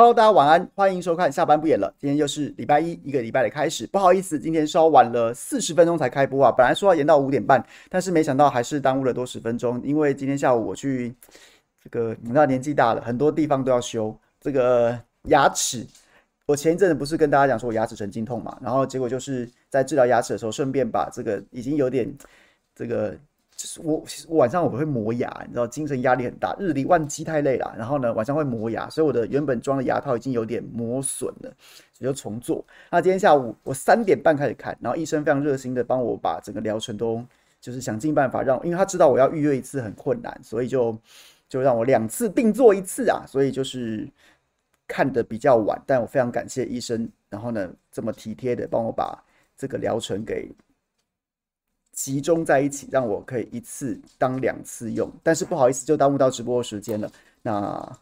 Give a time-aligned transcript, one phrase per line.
[0.00, 1.94] Hello，大家晚安，欢迎收看下班不演了。
[1.98, 3.86] 今天又是礼拜一，一个礼拜的开始。
[3.88, 6.50] 不好意思，今天稍晚了四十分钟才开播啊。
[6.50, 9.78] 本来说要延到五点半，但是没想到还是耽误了多十分钟。
[9.84, 11.14] 因为今天下午我去
[11.84, 15.86] 这个，你知道年纪大了，很多地方都要修这个牙齿。
[16.46, 22.10] 我前一阵子不是跟大家讲说我牙齿神经痛嘛，然后结果就是在治疗牙齿的时候，顺便把这个已经有点
[22.74, 23.14] 这个。
[23.60, 24.02] 就是我，
[24.38, 27.74] 晚上我会磨牙，你知道，精神压力很大，日理万机太累了。
[27.76, 31.52] 然后呢，晚上会磨牙，所以我的原本装的牙套已经有点磨损了，
[31.92, 32.64] 所以就重做。
[32.90, 37.22] 那今天下午我三点半开始看，然后医生非常热心的帮我把整个疗程都，
[37.60, 40.96] 就是想尽办法让，因为他知道我要预约一次很困难，所以就
[41.46, 44.08] 就让我两次并做一次啊，所以就是
[44.88, 49.22] 看得比较晚，但我非常感谢医生，然后呢这么体贴的帮我把
[49.54, 50.50] 这个疗程给。
[52.02, 57.10] 集中在一起，让我可以一次当两次用，但是不好意思，就耽误到直播的时间了。
[57.42, 57.92] 那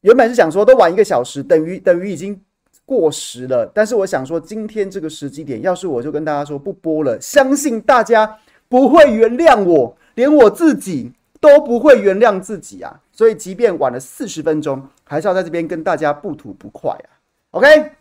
[0.00, 2.40] 原本是想说都晚一个小时，等于等于已经
[2.84, 3.70] 过时了。
[3.72, 8.38] 但是我想说，今天这个时机点，要是我就跟大家说不播了，相信大家
[8.68, 13.00] 不会原谅我，连我自己都不会原谅自己啊。
[13.12, 17.08] 所以，即便晚了四十分钟，还是要在这边跟大家不吐不快啊。
[17.52, 17.92] OK。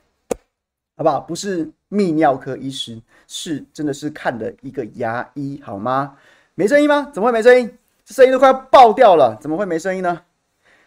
[0.97, 1.19] 好不好？
[1.19, 6.17] 不是泌尿科医师，是真的是看了一个牙医，好吗？
[6.55, 7.11] 没声音吗？
[7.13, 7.77] 怎么会没声音？
[8.03, 10.23] 这声音都快要爆掉了，怎么会没声音呢？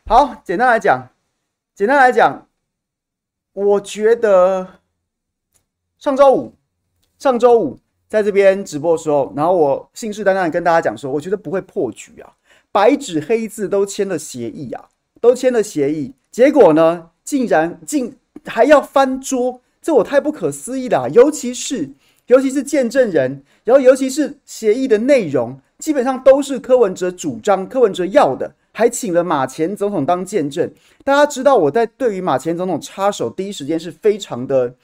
[0.07, 1.11] 好，简单来讲，
[1.77, 2.49] 简单来讲，
[3.53, 4.81] 我觉得
[5.97, 6.55] 上周五，
[7.17, 7.79] 上周五
[8.09, 12.35] 在这边直播的时候，然后我信誓旦旦跟大家讲说，我觉得不会破局啊，
[12.73, 14.89] 白纸黑字都签了协议啊，
[15.21, 19.61] 都签了协议，结果呢，竟然竟还要翻桌。
[19.83, 21.91] 这我太不可思议了，尤其是
[22.27, 30.71] 尤其是见证人，然后尤其是协议的内容，基本上都是柯文哲主张、柯文哲要的，还请了马前总统当见证。
[31.03, 34.75] 大家知道我在对于马前总统插手第一时间是非常的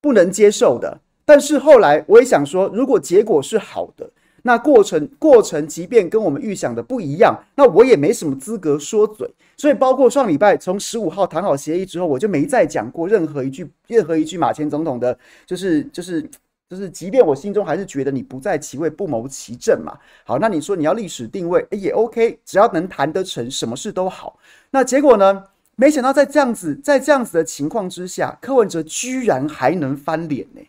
[0.00, 4.10] 不能接受的，但是后来我也想说，如果结果是好的。
[4.42, 9.28] 那过程过程，即便跟我们预想的不一样，那我也没什么资格说嘴。
[9.58, 16.22] 所以，包括上礼拜从十五号谈好协议之后，我就没再讲过任何一句任何一句马前总统的，就是就是
[16.70, 19.98] 就是，即便我心中还是觉得你不在其位不谋其政嘛。
[20.24, 24.38] 好，那你说你要历史定位，欸，也 OK，只要能谈得成，什么事都好。
[24.70, 25.44] 那结果呢？
[25.76, 30.60] 没想到在这样子在这样子的情况之下，柯文哲居然还能翻脸呢，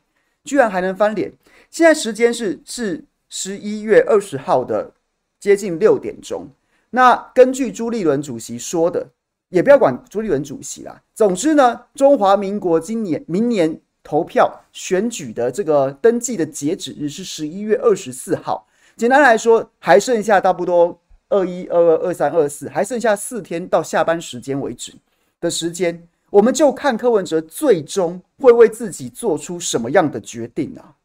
[0.43, 1.31] 居然还能翻脸。
[1.71, 3.03] 现在时间是是。
[3.31, 4.91] 十一月二十号的
[5.39, 6.47] 接近六点钟，
[6.91, 9.07] 那根据朱立伦主席说的，
[9.49, 11.01] 也不要管朱立伦主席啦。
[11.13, 18.67] 总之呢，中华民国今年明年投票选举的这个登记的截止日是十一月二十四号。
[18.95, 24.93] 简单来说，还剩下差不多二一、二二、二三、二四，还剩下四天到下班时间为止
[25.39, 30.95] 的时间，我们就看柯文哲最终会为自己做出什么样的决定啊。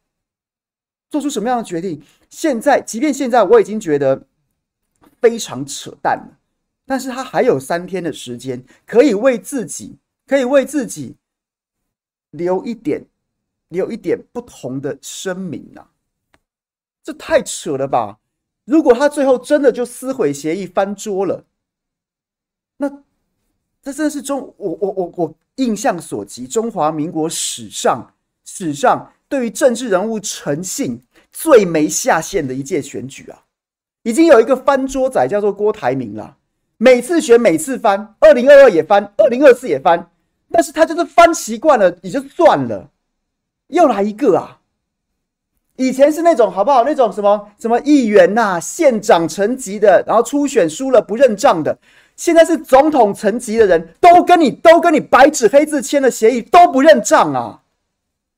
[1.11, 2.03] 做出什么样的决定？
[2.29, 4.21] 现在，即便现在我已经觉得
[5.25, 6.21] 非常扯淡，
[6.85, 11.17] 但是他还有三天的时间，可以为自己，可以为自己
[12.33, 13.07] 留一点，
[13.69, 15.89] 留一点不同的声明啊！
[17.03, 18.19] 这太扯了吧！
[18.67, 21.47] 如果他最后真的就撕毁协议翻桌了，
[22.77, 22.91] 那
[23.83, 28.13] 这真的是中我我我我印象所及，中华民国史上
[28.45, 29.11] 史上。
[29.27, 33.44] 对于政治人物诚信最没下限的一届选举啊，
[34.05, 36.37] 已经有一个翻桌仔叫做郭台铭了。
[36.77, 40.11] 每次选每次翻，二零二二也翻，二零二四也翻，
[40.51, 42.91] 但是他就是翻习惯了也就算了，
[43.69, 44.61] 又来一个啊！
[45.77, 46.85] 以前是那种好不好？
[46.85, 51.77] 那种什么什么议员呐、啊、县长层级的，然后初选输了不认账的，
[52.17, 57.63] 现在是总统层级的人都跟你都跟你白纸黑字签了协议都不认账啊！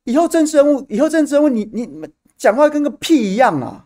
[0.04, 1.90] 以后政治人物，以后政治人物，你你
[2.36, 3.85] 讲话跟个屁一样啊！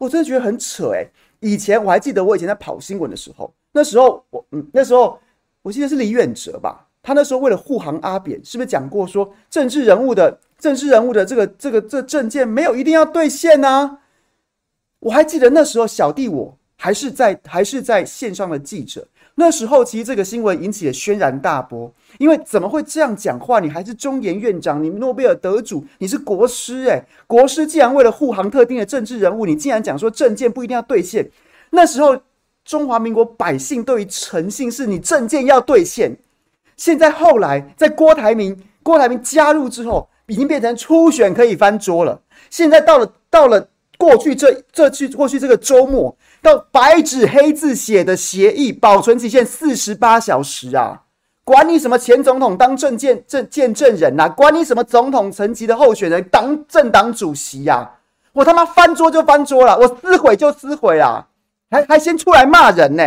[0.00, 1.06] 我真的觉得很扯哎、
[1.40, 5.20] 以前我还记得，我以前在跑新闻的时候，那时候我嗯，那时候
[5.60, 13.98] 我记得是李远哲吧，他那时候为了护航阿扁，是不是讲过说政治人物的政治人物的这个这个这证件没有一定要兑现呢？
[15.00, 19.06] 我还记得那时候小弟我还是在还是在线上的记者。
[19.40, 23.58] 那时候，其实这个新闻引起了轩然大波，因为怎么会这样讲话？
[23.58, 31.30] 你还是中研院长，你诺贝尔得主，你是国师诶，国师既然为了护航特定的政治人物，你竟然讲说政见不一定要兑现。
[31.70, 32.18] 那时候
[32.66, 36.14] 中华民国百姓对于诚信是你政见要兑现。
[36.76, 42.20] 现在后来在郭台铭郭台铭加入之后，已经变成初选可以翻桌了。
[42.50, 46.14] 现在到了到了过去这这去过去这个周末。
[46.42, 51.02] 到白纸黑字写的协议，保存期限四十八小时啊！
[51.44, 57.98] 管你什么前总统当政见证见证人呐、啊，管你什么总统层级的候选人当政党主席呀、啊，
[58.32, 61.28] 我他妈翻桌就翻桌了，我撕毁就撕毁了，
[61.70, 63.02] 还还先出来骂人呢、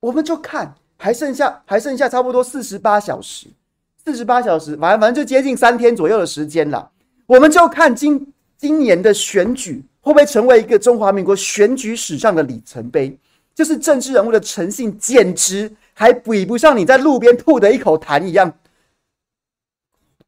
[0.00, 3.46] 我们就看，还剩下还剩下差不多四十八小时，
[4.04, 6.90] 四十八小时，反正反正就接近三天左右的时间了。
[7.26, 8.32] 我们就看今
[8.62, 13.18] 今年的选举会不会成为一个中华民国选举史上的里程碑。
[13.52, 18.56] 就是政治人物的诚信，简直还比不上你在路边吐的一口痰一样，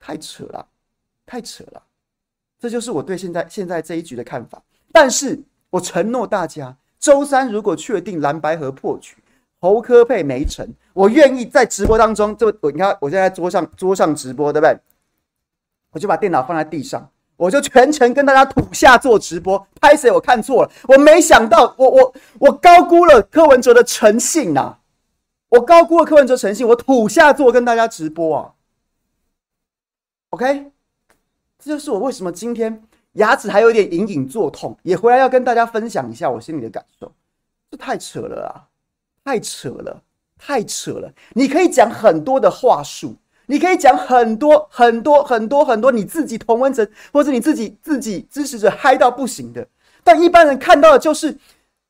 [0.01, 0.67] 太扯了，
[1.25, 1.81] 太扯了。
[2.59, 4.61] 这就是我对现在现在这一局的看法。
[4.91, 5.41] 但是
[5.71, 9.15] 我承诺大家，周三如果确定蓝白合破局，
[9.61, 14.77] 侯科配没成，我愿意在直播当中，就我你看我现在桌上桌上直播，对不对？
[15.93, 17.09] 我就把电脑放在地上。
[17.37, 20.11] 我就全程跟大家土下做直播，拍谁？
[20.11, 24.77] 我看错了，我没想到，我我我高估了柯文哲的诚信呐，
[25.49, 28.53] 我高估了柯文哲诚信，我土下做跟大家直播啊。
[30.31, 30.71] OK，
[31.59, 32.83] 这就是我为什么今天
[33.13, 37.11] 牙齿还有点隐隐作痛，也回来要跟大家分享一下我心里的感受。
[37.71, 38.69] 这太扯了啊，
[39.25, 40.03] 太扯了，
[40.39, 41.13] 太扯了！
[41.35, 43.17] 你可以讲很多的话术。
[43.47, 49.67] 你可以讲很多很多很多很多你自己同温层或者你自己自己支持者嗨到不行的，
[50.03, 51.39] 但一般人看到的就是，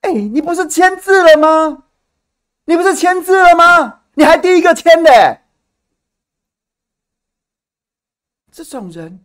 [0.01, 1.85] 哎，你不是签字了吗？
[2.65, 4.01] 你不是签字了吗？
[4.15, 5.41] 你还第一个签的，
[8.51, 9.21] 这种人，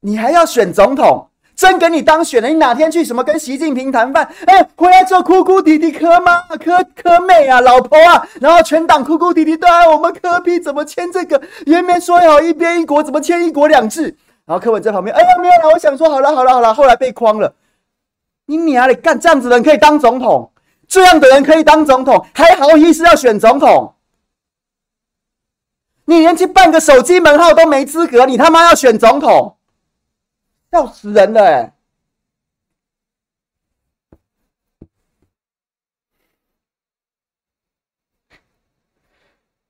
[0.00, 1.30] 你还要选总统？
[1.56, 4.28] 真给你当选了，你哪天去什么跟习近平谈判？
[4.46, 11.40] 哎，回来之后哭哭啼啼，柯妈、柯柯妹啊，老婆啊，然后全党哭哭啼啼，对啊，我们柯批怎么签这个？
[11.64, 14.14] 原面说好一边一国，怎么签一国两制？
[14.44, 17.54] 然后柯文在旁边，哎呀，没有了，我想说好了，好了，好了，后来被框了。
[18.44, 20.52] 你娘的，干这样子的人可以当总统？
[20.86, 22.24] 这样的人可以当总统？
[22.34, 23.94] 还好意思要选总统？
[26.04, 29.55] 你连去办个手机门号都没资格，你他妈要选总统？
[30.76, 31.72] 笑死人了哎！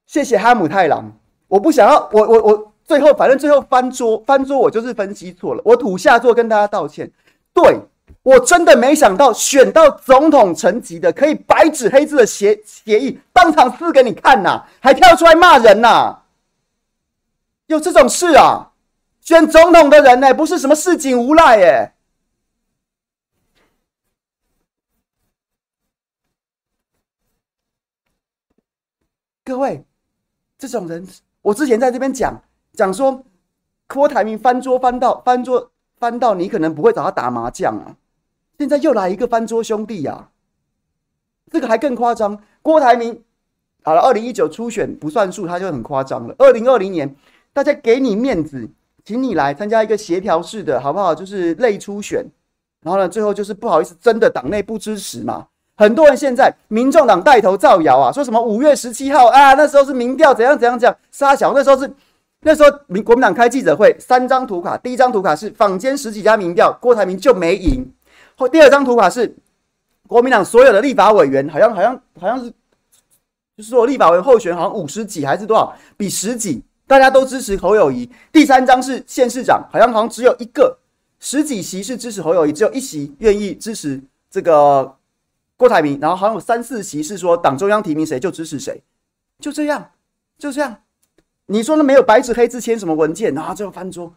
[0.05, 1.13] 谢谢哈姆太郎，
[1.47, 7.09] 我不想要，我我我最后反正最后翻桌翻桌，我就是分析错了，我土下座跟大家道歉。
[7.55, 7.79] 对，
[8.23, 16.19] 我真的没想到选到总统层级的，可以白纸黑字的协协议当场撕给你看呐，还跳出来骂人呐，
[17.67, 18.73] 有这种事啊？
[19.27, 21.93] 选总统的人呢，不是什么市井无赖耶。
[29.43, 29.85] 各位，
[30.57, 31.05] 这种人，
[31.43, 32.41] 我之前在这边讲
[32.75, 33.25] 讲说，
[33.89, 37.97] 郭台铭翻桌翻到翻桌翻到，你可能不会找他打麻将啊。
[38.57, 40.31] 现在又来一个翻桌兄弟啊，
[41.51, 42.41] 这个还更夸张。
[42.63, 43.25] 郭台铭
[43.83, 46.35] 好了，二零一九初选不算数，他就很夸张了。
[46.39, 47.17] 二零二零年，
[47.53, 48.71] 大家给你面子。
[49.07, 51.15] 请你来参加一个协调式的，好不好？
[51.15, 52.27] 就是类初选，
[52.83, 55.47] 然后呢，最后就是不好意思，真的党内不支持嘛。
[55.77, 61.89] 很多人现在民众党带头造谣啊，说什么五月十七号啊，那时候是民调怎样怎样怎样，杀小那时候是
[62.41, 67.89] 那时候民国民党开记者会，三张图卡，第一张图卡是坊间十几家民调，郭台铭就没赢。
[68.35, 69.37] 后第二张图卡是
[70.09, 72.51] 国民党所有的立法委员，好像好像好像是
[73.57, 76.61] 就是说立法委员候选好像五十几还是多少，比十几。
[76.87, 78.11] 大家都支持侯友宜。
[78.31, 80.79] 第三张是县市长，好像好像只有一个，
[81.19, 84.01] 十几席是支持侯友宜，只有一席愿意支持
[84.31, 84.97] 这个
[85.57, 88.83] 郭台铭，然后好像有三四席是说党中央提名谁就支持谁，
[89.41, 89.91] 就这样，
[90.39, 90.83] 就这样。
[91.47, 94.13] 你说那没有白纸黑字签什么文件，然后最后翻桌，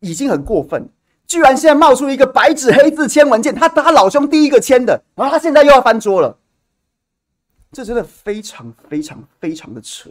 [0.00, 0.88] 已经很过分，
[1.26, 6.38] 居然现在冒出一个白纸黑字签文件，他他老兄第一个签的，然后他现在又要翻桌了，
[7.72, 10.10] 这真的非常非常非常的扯。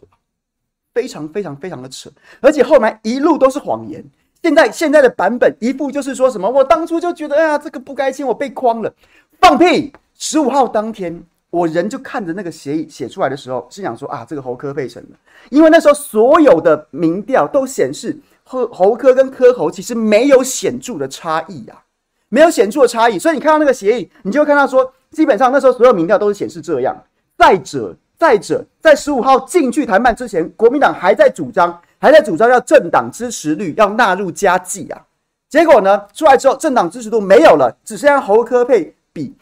[0.93, 4.03] 非常非常非常的扯，而且后来一路都是谎言。
[4.43, 8.93] 现在现在的版本一副就是说什么，我当初就觉得，哎呀，这个不该签，我被框了，
[9.39, 9.93] 放屁！
[10.17, 15.09] 十五号当天，我人就看着那个协议写出来的时候，是想说啊，这个侯柯配成了，
[15.49, 21.85] 因为那时候所有的民调都显示侯侯科跟科侯其实没有显著的差异呀、啊，
[22.29, 26.95] 没有显著的差异，所以你看到那个协议，你就会看到说，基本上那时候所有民调都是显示这样。
[27.37, 27.95] 再者。
[28.21, 35.01] 再者，在十五号进去谈判之前，国民党还在主张，还在主张要政党支持率要纳入加计啊。
[35.49, 39.33] 结果呢，出来之后政党支持度没有了，只剩下侯科佩比。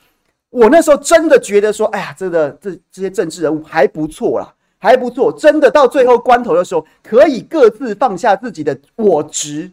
[0.49, 5.29] 我那时候真的觉得说，哎呀，这个这这些政治人物还不错啦，还不错。
[5.29, 9.69] 真的到最后关头的时候，可以各自放下自己的我执。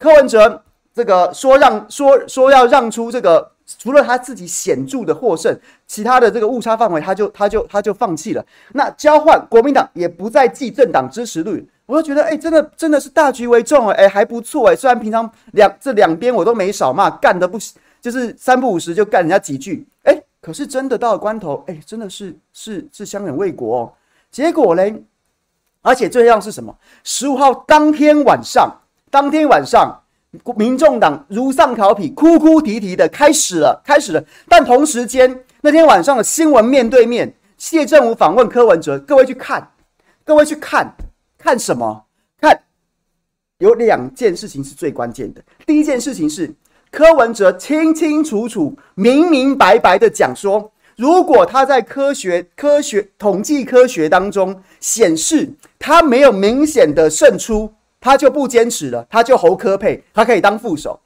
[0.00, 0.60] 柯文哲
[0.92, 5.54] 这个说让说说要让出这个除了他自己显著的获胜，
[5.86, 8.42] 其他的这个误差范围他就他就他就放弃了。
[8.72, 17.58] 那交换国民党也不再计政党支持率，我就觉得哎、真的真的是大局为重哎、还不错哎、虽然平常两这两边我都没少骂，干的不
[18.00, 23.92] 就是三不五时就干人家几句哎、可是真的到了关头哎、真的是是是相忍为国哦。
[24.30, 25.02] 结果嘞，
[25.82, 26.74] 而且最重要是什么？
[27.04, 28.74] 十五号当天晚上，
[29.10, 30.00] 当天晚上。
[30.56, 34.22] 民众党如丧考妣，哭哭啼啼的开始了，开始了。
[34.46, 39.70] 但同时间，那天晚上的新闻面对面，谢震武访问柯文哲，各位去看，
[40.24, 40.94] 各位去看，
[41.38, 42.04] 看什么？
[42.40, 42.60] 看
[43.58, 45.42] 有两件事情是最关键的。
[45.66, 46.54] 第一件事情是
[46.90, 57.72] 柯文哲清清楚楚、明明白白的讲说，如果他在科学、科学统计科学当中显示他没有明显的胜出。
[58.00, 61.00] 他就不坚持了，他就侯科配，他可以当副手。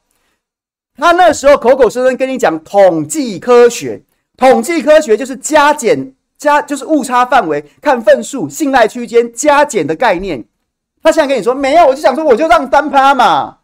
[0.95, 4.03] 他那时候口口声声跟你讲统计科学，
[4.37, 10.45] 统计科学就是加减加，就是误差范围，看分数、信赖区间加减的概念。
[11.01, 13.57] 他现在跟你说没有，我就想说我就让三趴嘛。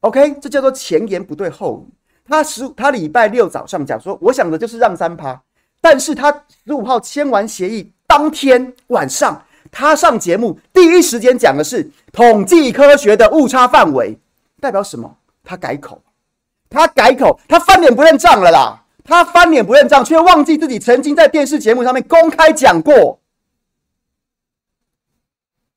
[0.00, 1.94] OK，这叫做前言不对后语。
[2.28, 5.40] 他十他礼拜六早上讲说，我想的就是让三趴，
[5.80, 6.32] 但是他
[6.66, 9.40] 十五号签完协议当天晚上。
[9.78, 14.18] 他上节目第一时间讲的是统计科学的误差范围，
[14.58, 15.14] 代表什么？
[15.44, 16.00] 他改口，
[16.70, 18.82] 他改口，他翻脸不认账了啦！
[19.04, 23.20] 他翻脸不认账，却忘记自己曾经在电视节目上面公开讲过。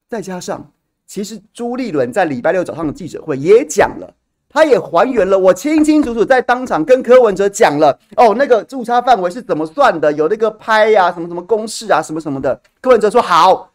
[0.07, 0.71] 再加上，
[1.05, 4.15] 其实朱立伦在礼拜六早上的记者会也讲了，
[4.47, 12.61] 他也还原了我清清楚楚在当场跟柯文哲讲了哦，那个误差范围是怎么算的，有那个拍呀、什么什么公式啊，什么什么的。
[12.79, 13.68] 柯文哲说好。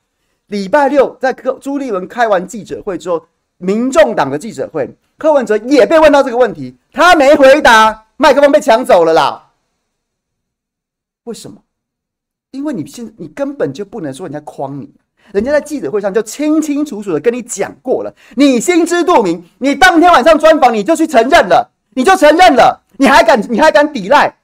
[0.48, 3.26] 礼拜六在柯朱立伦开完记者会之后，
[3.58, 9.50] 民众党的记者会，柯文哲也被问到这个问题，他没回答，麦克风被抢走了啦。
[11.24, 11.62] 为什么？
[12.50, 14.92] 因为你现你根本就不能说人家诓你，
[15.32, 24.36] 人家在记者会上就清清楚楚的跟你讲过了，你心知肚明，你当天晚上专访你就去承认了，你就承认了，你还敢你还敢抵赖，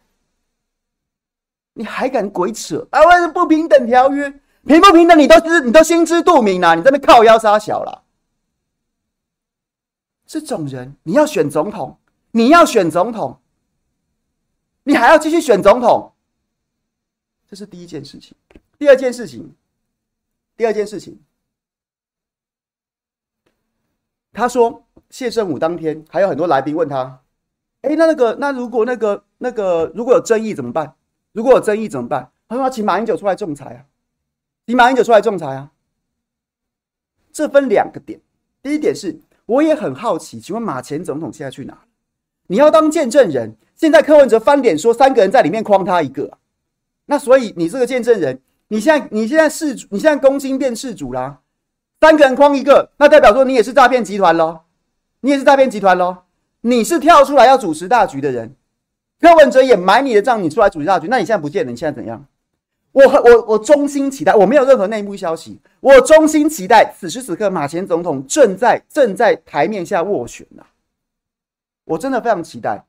[1.75, 3.04] 你还敢鬼扯啊？
[3.04, 4.40] 为什么不平等条约？
[4.67, 6.75] 平不平等，你都知，你都心知肚明啦。
[6.75, 8.05] 你这边靠腰杀小了，
[10.26, 11.99] 这种人你要选总统，
[12.33, 13.40] 你要选总统，
[14.85, 16.12] 你还要继续选总统，
[17.49, 18.37] 这是第一件事情。
[18.79, 19.55] 第二件事情，
[20.57, 21.21] 第二件事情，
[24.33, 27.21] 他说谢震武当天还有很多来宾问他，
[27.83, 30.95] 哎，那那个，那如果那个那个如果有争议怎么办？
[31.33, 32.31] 如果有争议怎么办？
[32.49, 33.90] 他说要请马英九出来仲裁啊。
[34.71, 35.69] 你马英九出来仲裁啊？
[37.33, 38.21] 这分两个点。
[38.62, 41.77] 第一点是，我也很好奇，请问马前总统现在去哪？
[42.47, 43.57] 你要当见证人。
[43.75, 46.39] 现在柯文哲翻脸说三个人在里面框他一个，
[47.07, 51.41] 那所以你这个见证人，你现在你现在事主，你现在公亲变事主啦。
[52.00, 54.61] 三个人框一个，那代表说你也是诈骗集团喽？
[55.23, 56.19] 你也是诈骗集团喽？
[56.61, 58.55] 你是跳出来要主持大局的人，
[59.21, 62.25] 柯文哲也买你的账，你出来主持大局，那你现在不见了，你现在怎样？
[62.93, 65.61] 我我我衷心期待，我没有任何内幕消息。
[65.81, 70.63] 我衷心期待，此时此刻马前总统正在正在台面下斡旋呢。
[71.85, 72.85] 我真的非常期待。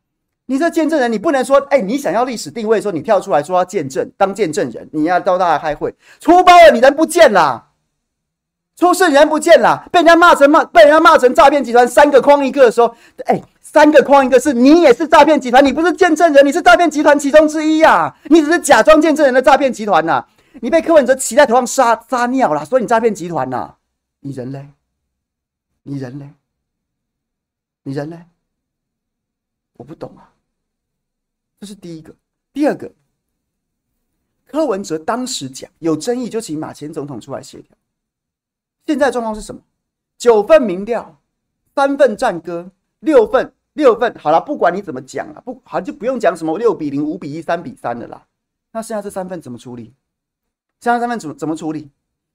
[0.47, 7.70] 你这见证人，你不能说，哎、你想要历史定位，说你跳出来说要见证，当见证人，你要到大家开会，出包了，你人不见了，
[8.81, 12.87] 出事人不见了，被人家骂成骂，被人家骂成诈骗集团，三个框一个的时候，
[13.27, 18.17] 哎、三个框一个是你也是诈骗集团，你不是见证人，你是诈骗集团其中之一呀、啊！
[18.23, 20.25] 你只是假装见证人的诈骗集团呐！
[20.61, 23.75] 你被柯文哲骑在头上撒撒尿了，所以你诈骗集团呐！
[24.21, 24.67] 你人嘞？
[25.83, 26.31] 你人嘞？
[27.83, 28.25] 你人嘞？
[29.73, 30.33] 我不懂啊！
[31.59, 32.11] 这是第一个，
[32.51, 32.91] 第二个，
[34.47, 37.77] 柯文哲当时讲有争议就请马前总统出来协调。
[38.85, 39.61] 现在状况是什么？
[40.17, 41.17] 九份民调，
[41.75, 43.53] 三份战歌，六份。
[43.73, 48.21] 六份好了，不管你怎么讲啊，不好就不用讲什么六比零、五比一、三比三的啦。
[48.73, 49.93] 那剩下这三份怎么处理？
[50.81, 51.89] 剩下三份怎么怎么处理？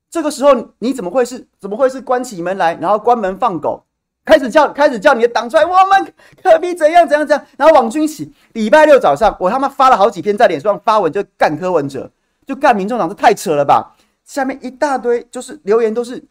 [0.09, 3.85] 这个时候你怎么会是怎么会是关起门来，然后关门放狗，
[4.25, 6.11] 开始叫开始叫你的党出来，我们
[6.43, 7.47] 可比怎样怎样怎样？
[7.59, 12.11] 然后网军洗，礼拜六早上我他妈发了好几篇在脸书上发文，就干柯文哲，
[12.47, 13.95] 就干民众党，这太扯了吧？
[14.25, 16.25] 下面一大堆就是留言，都是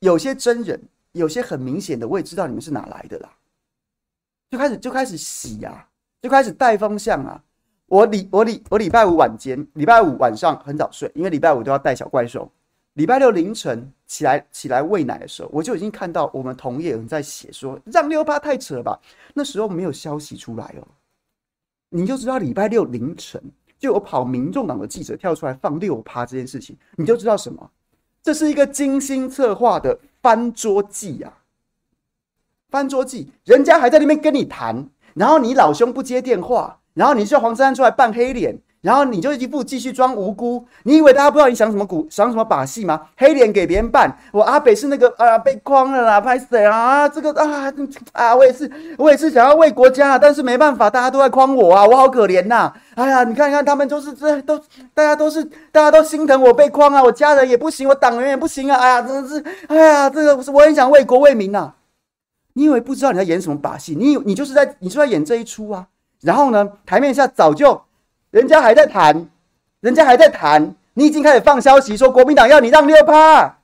[0.00, 0.80] 有些真人，
[1.12, 3.30] 有些很明显的，我也知道你们是哪来的啦。
[4.50, 5.88] 就开始就开始洗、啊，
[6.22, 7.42] 就开始带风向啊！
[7.86, 12.50] 我礼我礼我礼拜五晚间，礼拜五晚上很早睡，因为礼拜五都要带小怪兽。
[12.94, 18.98] 礼拜六凌晨起来起来喂奶的时候，我就已经看到我们同业有人在写说让六趴太扯了吧？
[19.34, 20.88] 那时候没有消息出来哦，
[21.90, 23.42] 你就知道礼拜六凌晨
[23.78, 27.70] 就有跑民众党的记者跳出来放六趴这件事情，你就知道什么？
[28.22, 31.38] 这是一个精心策划的翻桌计啊！
[32.68, 38.60] 翻桌计，人家还在那边跟你谈，然后你老兄不接电话，然后你叫黄珊珊出来扮黑脸。
[38.80, 43.02] 然后你就一副继续装无辜，你以为大家不知道你想什么股想什么把戏吗？
[43.16, 47.08] 黑脸给别人扮，我阿北是那个啊被诓了啦，拍谁啊？
[47.08, 47.72] 这个啊
[48.12, 52.76] 啊，我也是我也是想要为国家啊，但是没办法，大家都在诓我啊，我好可怜呐、啊！
[52.94, 54.56] 哎呀，你看看他们都是这都
[54.94, 55.42] 大家都是
[55.72, 58.76] 大家都心疼我被诓啊，我家人也不行，我党员也不行啊！
[58.78, 61.72] 哎呀，真的是哎呀，这个我很想为国为民呐、
[62.52, 63.96] 你以为不知道你在演什么把戏？
[63.98, 65.88] 你你就是在你就在演这一出啊！
[66.20, 67.82] 然后呢，台面下早就。
[68.30, 69.30] 人家还在谈，
[69.80, 73.58] 人家还在谈，你已经开始放消息说国民党要你让六趴，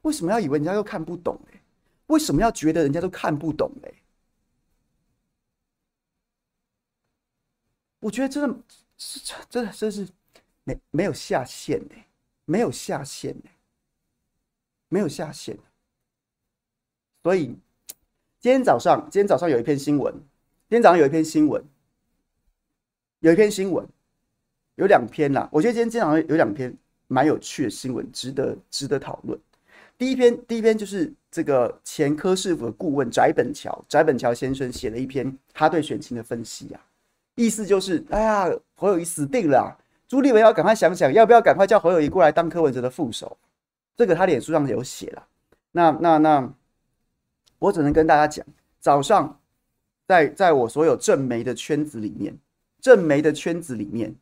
[0.00, 1.60] 为什么要以为人家都看不懂嘞？
[2.06, 3.94] 为什么要觉得人家都看不懂嘞？
[8.00, 8.58] 我觉得真的
[8.96, 10.08] 是真的真是
[10.64, 12.04] 没没有下限嘞，
[12.46, 13.50] 没有下限嘞，
[14.88, 15.58] 没有下限，
[17.22, 17.58] 所以。
[18.42, 20.12] 今天早上，今天早上有一篇新闻。
[20.12, 21.62] 今天早上有一篇新闻，
[23.20, 23.86] 有一篇新闻，
[24.74, 25.48] 有两篇啦。
[25.52, 26.76] 我觉得今天今天早上有两篇
[27.06, 29.38] 蛮有趣的新闻，值得值得讨论。
[29.96, 36.80] 第一篇，第一篇就是这个前科市府的顾问翟本桥，翟本桥先生写了一篇他对选情的分析啊，
[37.36, 39.78] 意思就是，哎呀，侯友宜死定了，
[40.08, 43.38] 朱立文要赶快想想，要不要赶快叫侯友宜过来当柯文哲的副手。
[43.96, 45.28] 这个他脸书上有写了。
[45.70, 46.52] 那那那。
[47.62, 48.44] 我只能跟大家讲，
[48.80, 49.38] 早上
[50.08, 52.36] 在在我所有正媒的圈子里面，
[52.80, 54.12] 正媒的圈子里面，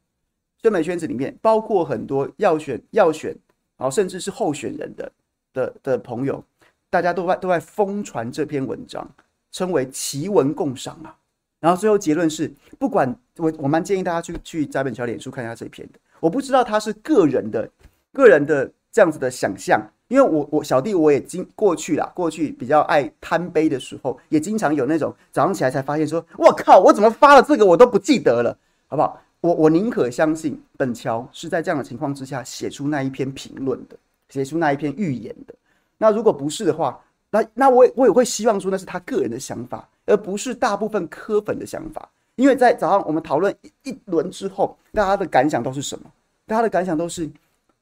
[0.60, 3.30] 正媒圈子里面，包括很多要选要选，
[3.78, 5.12] 然后甚至是候选人的
[5.54, 6.44] 的的朋友，
[6.90, 9.10] 大家都在都在疯传这篇文章，
[9.50, 11.16] 称为奇文共赏啊。
[11.60, 17.70] 然后最后结论是，不管我我蛮建议大家去去翟本桥脸书看一下这篇的，我不知道他是个人的
[18.12, 19.80] 个人的这样子的想象。
[20.10, 29.22] 因为我我小弟我也经过去啦，过去比较爱贪杯的时候，也经常有那种早上起来才发现说，我靠，我怎么发了这个我都不记得了，好不好？
[29.40, 33.96] 我我宁可相信本桥是在这样的情况之下写出那一篇评论的，
[34.30, 35.54] 写出那一篇预言的。
[35.96, 42.08] 那如果不是的话，那那我也我也会希望说那是他个人的想法，而不是大部分科粉的想法。
[42.34, 46.10] 因为在早上我们讨论一轮之后，大家的感想都是什么？
[46.48, 47.30] 大家的感想都是。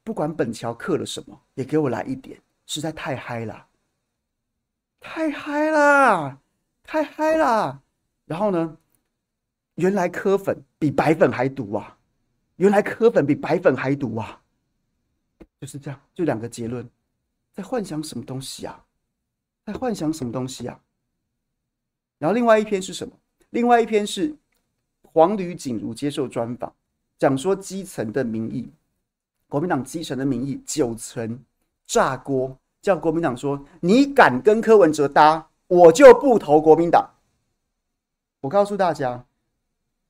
[0.09, 3.68] 不管本桥刻了什么，也给我来一点，实在太嗨了，
[4.99, 6.40] 太嗨了，
[6.83, 7.83] 太嗨了。
[8.25, 8.79] 然后呢，
[9.75, 11.99] 原来磕粉比白粉还毒啊！
[12.57, 14.40] 原来磕粉比白粉还毒啊！
[15.61, 16.88] 就是这样，就两个结论，
[17.53, 18.83] 在幻想什么东西啊？
[19.66, 20.81] 在幻想什么东西啊？
[22.16, 23.12] 然后另外一篇是什么？
[23.51, 24.35] 另外一篇是
[25.03, 26.75] 黄吕锦如接受专访，
[27.18, 28.73] 讲说基层的民意。
[29.49, 31.39] 国民党基层的民意九成
[31.87, 37.09] 炸锅，叫国民党说：“你敢跟柯文哲搭，我就不投国民党。”
[38.41, 39.25] 我告诉大家，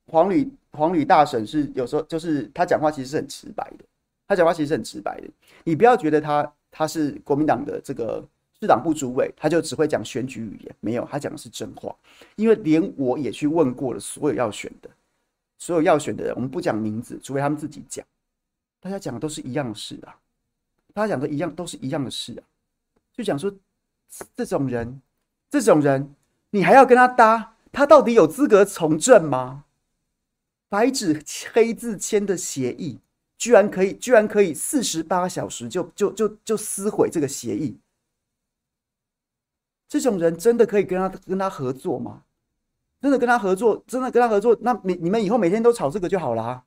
[0.07, 3.85] 黄旅黄旅大婶是有时候就是他讲话其实是很直白的，
[4.27, 5.27] 他讲话其实是很直白的。
[5.63, 8.23] 你不要觉得他他是国民党的这个
[8.59, 11.95] 市党部主委，他就只会讲选举语言，没有，他讲的是真话。
[12.35, 14.89] 因为连我也去问过了所有要选的，
[15.57, 18.05] 所有要选的人，我们不讲名字，除非他们自己讲。
[18.81, 20.15] 大家讲的都是一样的事啊，
[20.93, 22.41] 大家讲的一样都是一样的事啊，
[23.13, 23.53] 就讲说
[24.35, 25.01] 这种人，
[25.49, 26.15] 这种人，
[26.51, 29.65] 你还要跟他搭，他到底有资格从政吗？
[30.69, 32.99] 白纸黑字签的协议，
[33.37, 37.77] 居然可以，居然可以四十八小时就就就就撕毁这个协议，
[39.89, 42.23] 这种人真的可以跟他跟他合作吗？
[43.01, 46.63] 真的跟他合作，真的跟他合作，那你你们以后每天都吵这个就好了啊。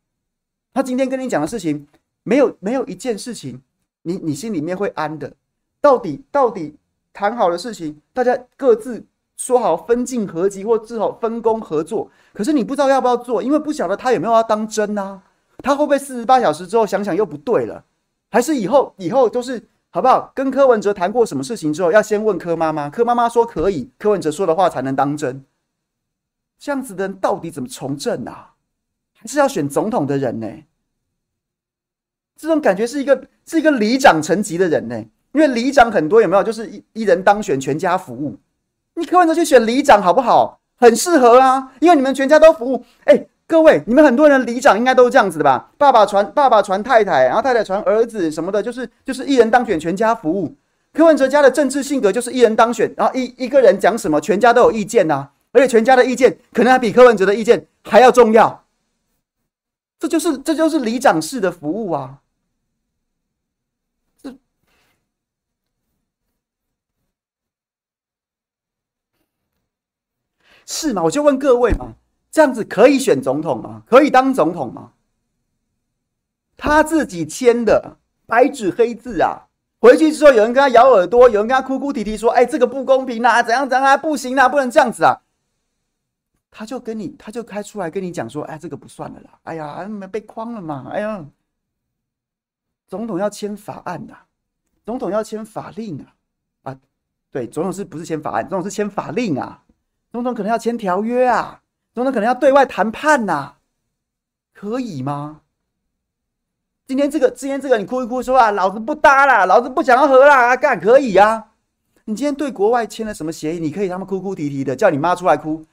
[0.74, 1.88] 他今天跟你讲的事情。
[2.22, 3.60] 没有没有一件事情
[4.02, 5.32] 你，你心里面会安的。
[5.80, 6.76] 到底到底
[7.12, 9.04] 谈好的事情，大家各自
[9.36, 12.10] 说好分进合击，或至少分工合作。
[12.32, 15.22] 可是你不知道要不要做，因为不晓得他有没有要当真啊。
[15.58, 17.84] 他会不会四十八小时之后想想又不对了？
[18.30, 20.32] 还是以后以后都是好不好？
[20.34, 25.44] 跟柯文哲谈过什么事情之后，要先问柯妈妈，柯妈妈说可以，柯文哲说的话才能当真。
[26.58, 28.54] 这样子的人到底怎么从政啊？
[29.14, 30.48] 还是要选总统的人呢？
[32.42, 34.96] 这种感觉是一个是一个里长层级的人呢，
[35.30, 36.42] 因为里长很多有没有？
[36.42, 38.36] 就是一一人当选全家服务，
[38.96, 40.58] 你柯文哲去选里长好不好？
[40.76, 42.84] 很适合啊，因为你们全家都服务。
[43.04, 45.70] 哎，各位，你们很多人里长应该都是这样子的吧？
[45.78, 50.52] 爸爸传爸爸传太太，然后太太传儿子什么的，就是就是一人当选全家服务。
[50.92, 58.64] 柯文哲家的政治性格就是一人当选，然后一一个人讲什么，全家都有意见呐、啊，而且全家的意见可能还比柯文哲的意见还要重要。
[60.00, 62.18] 这就是这就是里长式的服务啊！
[70.66, 71.02] 是吗？
[71.02, 71.94] 我就问各位嘛，
[72.30, 73.82] 这样子可以选总统吗？
[73.86, 74.92] 可以当总统吗？
[76.56, 77.96] 他自己签的
[78.26, 79.48] 白纸黑字啊！
[79.80, 85.22] 回去之后，有人跟他咬耳朵，有人跟他哭哭啼啼说：“哎，这个不公平啊，怎样怎样啊，不行啊，不能这样子啊。”
[86.52, 91.26] 他就跟你，他就开出来跟你讲说：“哎，这个不算了啦，哎呀，被框了嘛，哎呀，
[92.86, 94.14] 总统要签法案呐，
[94.84, 96.14] 总统要签法令啊，
[96.62, 96.78] 啊，
[97.32, 98.48] 对，总统是不是签法案？
[98.48, 99.64] 总统是签法令啊，
[100.12, 101.62] 总统可能要签条约啊，
[101.94, 103.54] 总统可能要对外谈判呐，
[104.52, 105.40] 可以吗？”
[106.84, 111.52] 今天这个，今天这个，你哭一哭说啊，老子不搭啦，老子不想要和啦，干可以啊？
[112.04, 113.58] 你今天对国外签了什么协议？
[113.58, 115.64] 你可以他们哭哭啼啼的，叫你妈出来哭，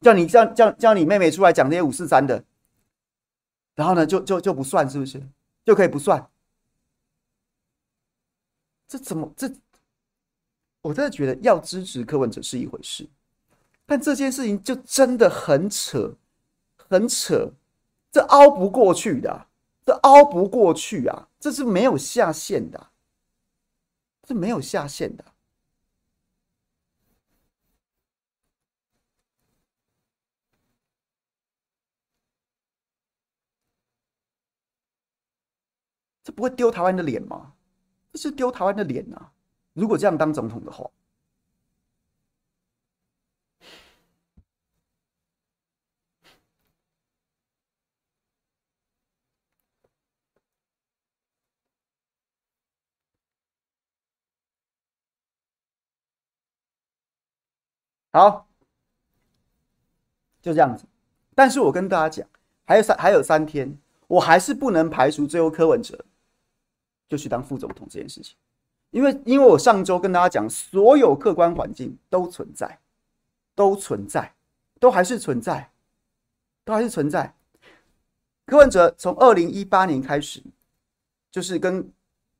[0.00, 2.44] 叫你叫叫叫你妹妹出来讲这些五四三的，
[3.74, 5.20] 然后呢，就就就不算是不是？
[5.64, 6.24] 就可以不算？
[8.86, 9.50] 这怎么这？
[10.82, 13.08] 我真的觉得要支持柯文哲是一回事，
[13.86, 16.14] 但这件事情就真的很扯，
[16.76, 17.52] 很扯，
[18.10, 19.48] 这凹不过去的啊。
[19.84, 21.28] 这凹不过去啊！
[21.40, 22.92] 这是没有下限的，
[24.28, 25.24] 是没有下限的。
[36.22, 37.54] 这不会丢台湾的脸吗？
[38.12, 39.32] 这是丢台湾的脸啊！
[39.74, 40.90] 如果这样当总统的话。
[58.14, 58.46] 好，
[60.42, 60.84] 就这样子。
[61.34, 62.28] 但是我跟大家讲，
[62.64, 66.04] 还有三还有三天，我还是不能排除最后柯文哲
[67.08, 68.36] 就去当副总统这件事情，
[68.92, 72.78] 因为因为我上周跟大家讲，所有客观环境都存在，
[73.54, 74.32] 都存在，
[74.78, 75.70] 都还是存在，
[76.64, 77.34] 都还是存在。
[78.44, 80.42] 柯文哲从二零一八年开始，
[81.30, 81.90] 就是跟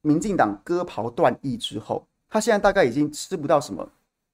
[0.02, 3.88] 民进党割袍断义之后，他现在大概已经吃不到什么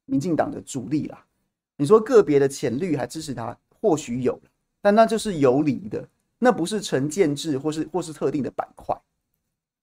[0.04, 1.24] 民进党的主力了。
[1.76, 4.40] 你说个别的浅绿还支持他，或许有，
[4.80, 6.08] 但那就是游离的，
[6.40, 9.00] 那不是成建制或是或是特定的板块。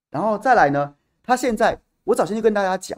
[0.10, 0.94] 然后再来呢，
[1.24, 2.98] 他现在我早先就跟大家讲，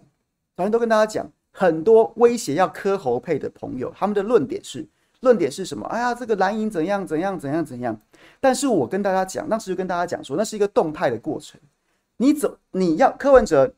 [0.56, 4.88] 早先都跟大家讲，很多威胁要磕侯配的朋友，他们的论点是，
[5.22, 5.86] 论点是什么？
[5.88, 8.00] 哎呀，这个蓝营怎样怎样怎样怎样。
[8.40, 11.60] 但是我跟大家讲，当时就跟大家讲说，那是一个动态的过程。
[12.18, 13.74] 你走，你要柯文哲，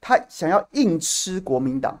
[0.00, 2.00] 他想要硬吃国民党。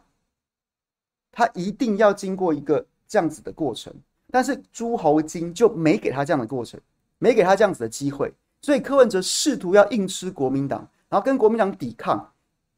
[1.32, 3.92] 他一定要经过一个这样子的过程，
[4.30, 6.80] 但是诸侯金就没给他这样的过程，
[7.18, 12.32] 没给他这样子的机会，所以柯文哲试图要硬吃国民党，然后跟国民党抵抗，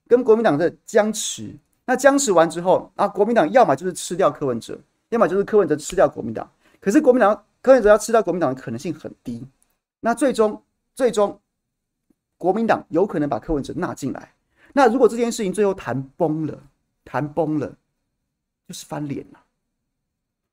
[0.08, 1.54] 跟国民党的僵持。
[1.84, 4.76] 那僵持完之后，啊，国民党要么就是吃掉柯文哲，
[5.10, 6.50] 要么就是柯文哲吃掉国民党。
[6.80, 9.46] 可是国民党柯文哲要吃掉国民党的可能性很低。
[10.00, 10.60] 那最终，
[10.94, 11.40] 最终
[12.36, 14.34] 国民党有可能把柯文哲纳进来。
[14.72, 16.58] 那如果这件事情最后谈崩了，
[17.04, 17.76] 谈崩了。
[18.68, 19.40] 就是翻脸了，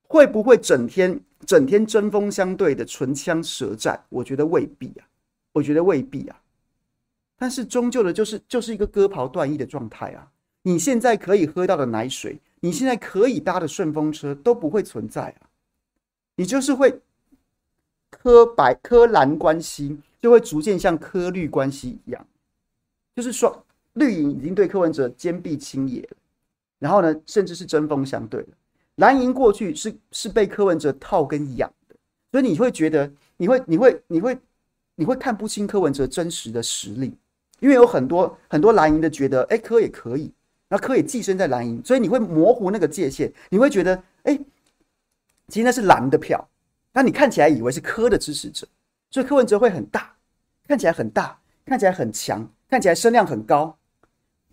[0.08, 4.02] 会不会整天整天针锋相对的唇枪舌战？
[4.08, 5.06] 我觉得未必啊，
[5.52, 6.42] 我觉得未必啊。
[7.38, 10.32] 但是终究的，就是就是一个割袍断义的状态啊。
[10.64, 15.50] 你现在可以喝到的奶水，你现在可以搭的顺风车都不会存在啊。
[16.38, 17.02] 你就是会
[18.10, 22.28] 柯白柯蓝关系，就会逐渐像柯绿关系一样，
[23.16, 26.18] 就是说绿营已经对柯文哲坚壁清野了。
[26.80, 28.48] 然后呢，甚至是针锋相对了。
[28.96, 31.96] 蓝营过去是是被柯文哲套跟养的，
[32.32, 34.38] 所以你会觉得，你会你会你会
[34.96, 37.14] 你会看不清柯文哲真实的实力，
[37.66, 40.32] 因为有很多很多蓝营的觉得，哎，柯也可以，
[40.68, 44.40] 那柯也寄生在蓝营，所以你会模糊那个界限，你会觉得，哎，
[45.48, 46.48] 其实那是蓝的票，
[46.94, 48.68] 那你看起来以为是柯的支持者，
[49.10, 50.14] 所以柯文哲会很大，
[50.68, 53.76] 看起来很大，看起来很强，看起来声量很高。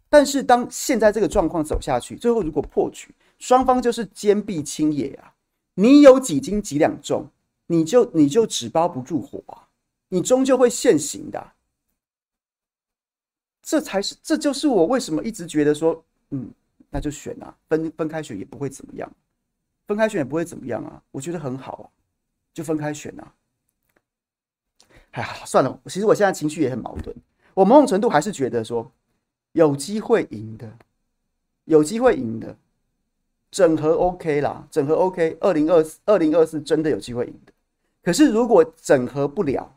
[0.09, 5.35] 但是当现在这个状况走下去，最后如果破局，双方就是坚壁清野啊！
[5.75, 7.29] 你有几斤几两重，
[7.67, 9.69] 你就你就纸包不住火啊！
[10.09, 11.53] 你终究会现形的。
[13.63, 16.51] 这才是，这就是我为什么一直觉得说，嗯，
[16.91, 19.11] 那就选啊，分分开选也不会怎么样，
[19.87, 21.85] 分开选也不会怎么样啊，我觉得很好啊，
[22.53, 23.33] 就分开选啊。
[25.13, 27.15] 哎呀，算了，其实我现在情绪也很矛盾，
[27.55, 28.91] 我某种程度还是觉得说。
[29.55, 30.79] 有机会赢的，
[31.67, 32.57] 有机会赢的，
[33.51, 37.53] 整合 OK 啦，整合 OK，二零二四二零二四真的有机会赢的。
[38.03, 39.77] 可是如果整合不了，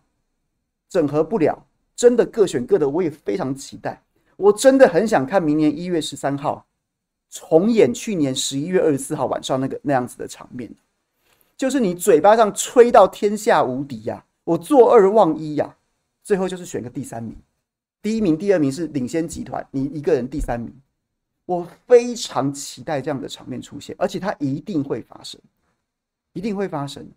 [0.87, 4.01] 整合不了，真的各选各的，我也非常期待。
[4.37, 6.65] 我真的很想看明年一月十三号
[7.29, 10.69] 重演去年十一月二十四号晚上那个那样子的场面，
[11.55, 15.77] 就是你嘴巴上吹到天下无敌呀、我坐二望一呀、
[16.21, 17.35] 最后就是选个第三名，
[18.01, 20.73] 第一名、第二名是领先集团，你一个人第三名，
[21.45, 25.39] 我非常期待这样的场面出现，而且它一定会发生，
[26.33, 27.07] 一定会发生。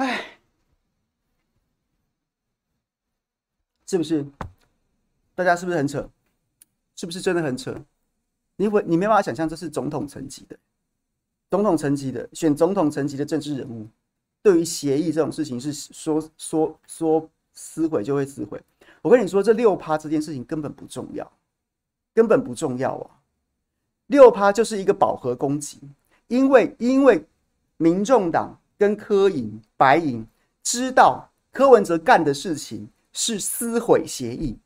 [0.00, 0.24] 哎，
[3.86, 4.24] 是不是？
[5.34, 6.08] 大家是不是很扯？
[6.96, 7.78] 是不是真的很扯？
[8.56, 10.58] 你会你没办法想象，这是总统层级的，
[11.50, 13.86] 总统层级的选总统层级的政治人物，
[14.42, 18.58] 对于协议这种事情是说说说撕毁就会撕毁。
[19.02, 21.30] 我跟你说，这六趴这件事情根本不重要，
[22.14, 23.20] 根本不重要啊！
[24.06, 25.78] 六趴就是一个饱和攻击，
[26.28, 27.22] 因为因为
[27.76, 28.58] 民众党。
[28.80, 30.26] 跟柯营、白营
[30.62, 34.56] 知道柯文哲干的事情是撕毁协议，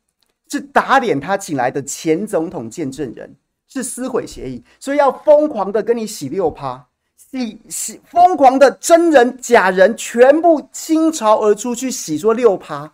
[0.47, 3.35] 是打脸他请来的前总统见证人，
[3.67, 12.93] 是撕毁协议，所以要疯狂的跟你洗六趴，洗洗疯狂的真人假人全部倾巢而出去洗说六趴，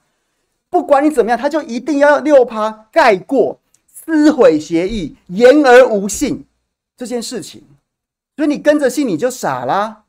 [0.72, 6.44] 不管你怎么样，他就一定要六趴盖过撕毁协议，言而无信
[6.98, 7.62] 这件事情，
[8.36, 10.00] 所以你跟着信你就傻啦。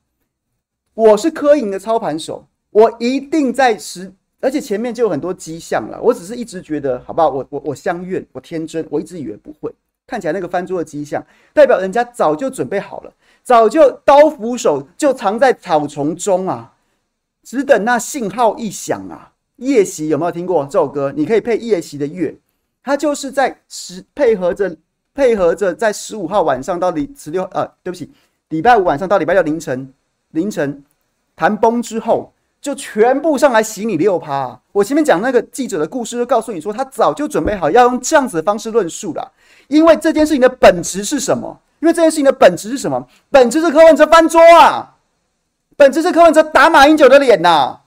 [0.94, 5.98] 我是柯营的操盘手，我一定在实，而且前面就有很多迹象了。
[6.02, 7.31] 我只是一直觉得，好不好？
[7.31, 9.72] 我我我相愿，我天真，我一直以为不会。
[10.07, 11.24] 看起来那个翻桌的迹象，
[11.55, 16.74] 代表人家早就准备好了，早就刀斧手就藏在草丛中啊，
[17.42, 19.33] 只等那信号一响啊。
[19.57, 21.12] 夜袭有没有听过这首歌？
[21.16, 22.35] 你可以配夜袭的乐，
[22.83, 24.76] 它就是在十配合着
[25.14, 28.11] 配合着在十五号晚上到礼十六呃，对不起，
[28.50, 29.94] 礼拜五晚上到礼拜六凌晨。
[30.32, 30.84] 凌晨
[31.34, 34.60] 谈崩之后，就全部上来洗你六趴。
[34.72, 39.32] 我前面讲那个记者的故事，就告诉你说，他早就准备好要用这样子的方式论述了。
[39.68, 41.58] 因为这件事情的本质是什么？
[41.80, 43.08] 因为这件事情的本质是什么？
[43.30, 44.96] 本质是柯文哲翻桌啊！
[45.76, 47.80] 本质是柯文哲打马英九的脸呐！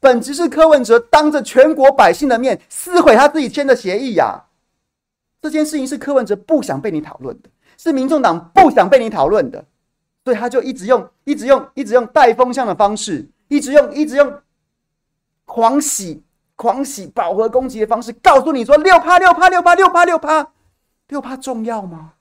[0.00, 4.44] 本质是柯文哲当着全国百姓的面撕毁他自己签的协议呀！
[5.42, 9.64] 这件事情是柯文哲不想被你讨论的，是民众党不想被你讨论的。
[10.24, 14.40] 所以他就一直用、一直用、一直用带风向的方式，一直用、一直用
[15.44, 16.22] 狂洗、
[16.56, 20.48] 狂洗、饱和攻击的方式，告诉你说六趴、六趴、六趴、六趴、六趴、
[21.08, 22.14] 六趴重要吗？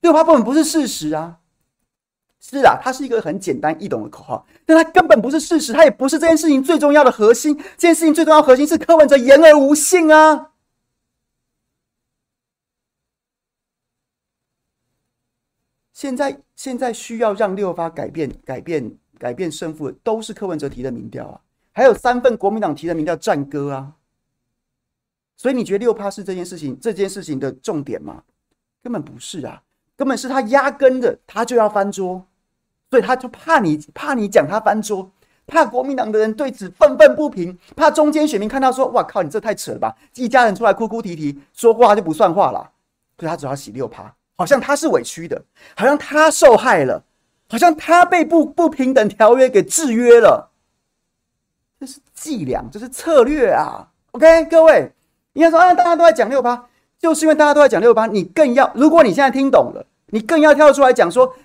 [0.00, 1.38] 六趴根本不是事实啊！
[2.40, 7.54] 是啊，它是一个很简单易懂的口号，但它根本不是事实，它也不是这件事情最重要的核心。
[7.76, 10.50] 这件事情最重要的核心是柯文哲言而无信啊！
[16.00, 21.38] 现在现在需要让六趴改变改变改变胜负的，都是柯文哲提的民调啊，
[21.72, 23.92] 还有三份国民党提的民调战歌啊，
[25.36, 28.22] 所以你觉得六趴是这件事情这件事情的重点吗？
[28.82, 29.62] 根本不是啊，
[29.94, 32.24] 根本是他压根的他就要翻桌，
[32.88, 35.12] 所以他就怕你怕你讲他翻桌，
[35.46, 42.72] 怕国民党的人对此愤愤不平，怕中间选民看到说哇靠，你这太扯了吧，一家人出来哭哭啼啼说话就不算话了，
[43.18, 44.16] 所以他只要洗六趴。
[44.40, 45.44] 好像他是委屈的，
[45.76, 47.04] 好像他受害了，
[47.46, 50.50] 好像他被不不平等条约给制约了。
[51.78, 54.90] 这是伎俩，这是策略啊！OK，各位，
[55.34, 56.66] 应该说啊，大家都在讲六趴，
[56.98, 61.36] 就是因为大家都在讲六趴，你更要，如果你现在听懂了，你更要跳出来讲说，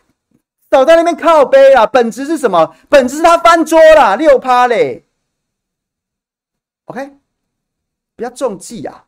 [0.71, 2.73] 少在那边靠背啊，本质是什么？
[2.87, 5.03] 本质是他翻桌啦，六趴嘞。
[6.85, 7.11] OK，
[8.15, 9.03] 不要中计啊，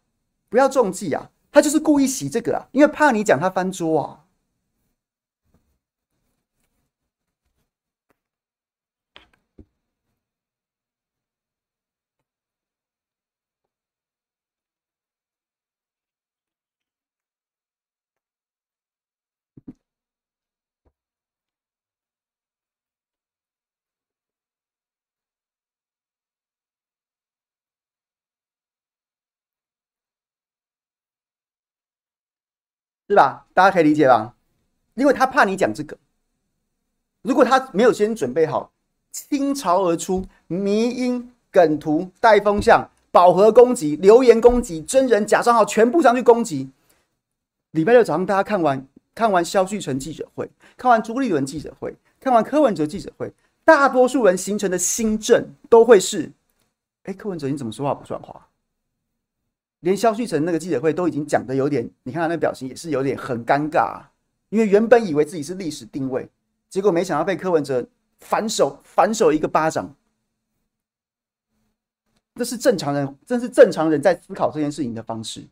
[0.50, 1.30] 不要中计啊。
[1.58, 4.20] 他就是故意洗这个啊，因为怕你讲他翻桌啊。
[33.10, 33.46] 是吧？
[33.54, 34.34] 大家可以理解吧？
[34.96, 35.98] 因为他怕你讲这个。
[37.22, 38.72] 如果他没有先准备好，
[39.12, 46.70] 倾巢而出，迷因梗图带风向，饱和攻击，留言攻击，真人假账号全部上去攻击。
[47.72, 53.32] 礼拜六早上大家看完看完萧旭晨记者会，看完朱立伦记者会，看完柯文哲记者会，
[53.64, 56.32] 大多数人形成的心证都会是：
[57.04, 58.48] 哎，柯文哲你怎么说话不算话？
[59.82, 64.02] 连萧旭晨那个记者会都已经讲得有点，你看他那表情也是有点很尴尬，
[64.50, 66.28] 因为原本以为自己是历史定位，
[66.70, 67.88] 结果没想到被柯文哲
[68.20, 69.96] 反手反手一个巴掌。
[72.36, 75.44] 这是正常人，这是正常人在思考这件事情的方式。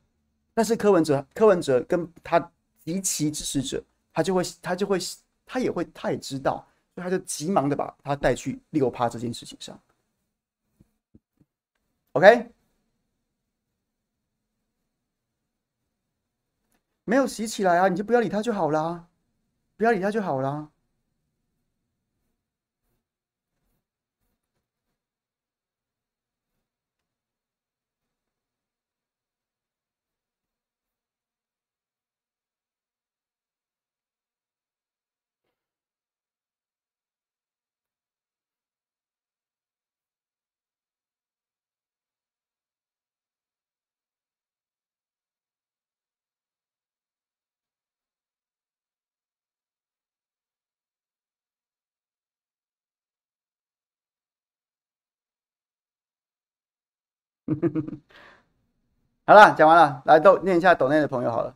[0.53, 2.39] 但是柯文哲，柯文哲跟他
[2.83, 3.83] 极其支持者，
[4.13, 4.99] 他就会，他就会，
[5.45, 9.79] 他也会，他也知道，所以他就急忙的把他带去六趴这件事情上。
[12.13, 12.54] OK。
[17.05, 19.07] 没有洗起来啊，你就不要理他就好啦，
[19.77, 20.69] 不要理他就好啦。
[59.27, 61.55] 好了，讲完了，来都念一下抖内的朋友好了。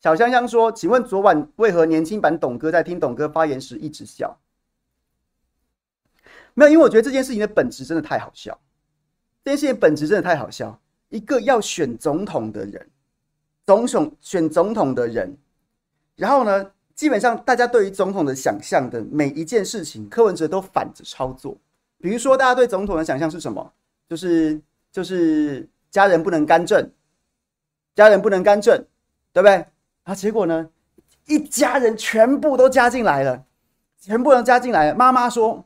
[0.00, 4.38] 小香香说：“请问昨晚为何年轻版董哥在听董哥发言时一直笑？
[6.54, 8.56] 没有，因为我觉得这件事情的本质真的太好笑。
[9.44, 10.80] 这件事情本质真的太好笑。
[11.08, 12.90] 一个要选总统的人，
[13.66, 15.36] 总统选总统的人，
[16.14, 21.56] 然后呢？”基本上，大家对于总统的想象的每一件事情，柯文哲都反着操作。
[22.00, 23.72] 比如说，大家对总统的想象是什么？
[24.08, 26.90] 就是就是家人不能干政，
[27.94, 28.84] 家人不能干政，
[29.32, 29.64] 对不对？
[30.02, 30.68] 啊，结果呢，
[31.26, 33.44] 一家人全部都加进来了，
[34.00, 34.94] 全部都加进来了。
[34.96, 35.64] 妈妈说：“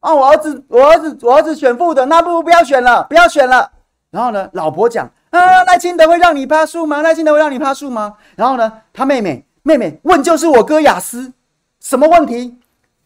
[0.00, 3.72] 啊，我儿子，我儿子，我儿子选副的，那不如不要选了，不要选了。”
[4.12, 7.00] 然后呢，老婆讲：“啊，赖清德会让你趴树吗？
[7.00, 9.42] 赖清德会让你趴树吗？”然后呢，他妹妹。
[9.66, 11.32] 妹妹问就是我哥雅思，
[11.80, 12.56] 什么问题？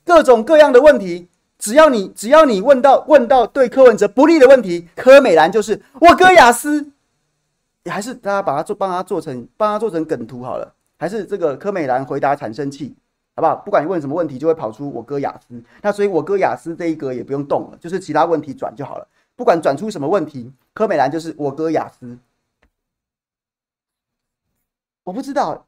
[0.05, 1.27] 各种各样的问题，
[1.59, 6.91] 只要你只要你问到问到对柯文哲不利的问题，柯美兰就是我哥雅思，
[7.85, 12.95] 也还是大家把它做帮他做成帮他做成梗图好了，还是这个柯美兰回答产生器，
[13.37, 13.57] 好不好？
[13.57, 19.09] 不管你问什么问题，就会跑出我哥雅思，那所以我哥雅思这一格也不用动了，就是其他问题转就好了。
[19.35, 22.19] 不管转出什么问题，柯美兰就是我哥雅思，
[25.05, 25.65] 我不知道。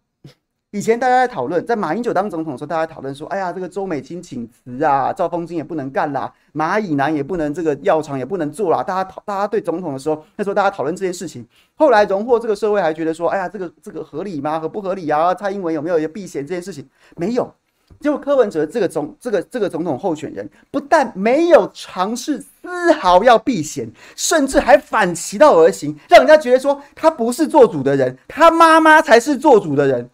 [0.74, 11.46] 以前大家在讨论，在马英九当总统的时候，大家讨论说：“哎呀，这个周美青请辞啊，赵丰金也不能干啦，马以南也不能这个药厂也不能做啦。”大家讨，大家对总统的时候，那时候大家讨论这件事情。
[11.74, 14.58] 后来荣获这个社会还觉得说：“哎呀，这个这个合理吗？
[14.58, 15.34] 合不合理啊？
[15.34, 16.88] 蔡英文有没有避嫌这件事情？
[17.16, 17.52] 没有。
[18.00, 30.08] 结果柯文哲这个总这个这个总统候选人，不但没有尝试丝毫要避嫌，甚至还反其道而行，让人家觉得说他不是做主的人，他妈妈才是做主的人。”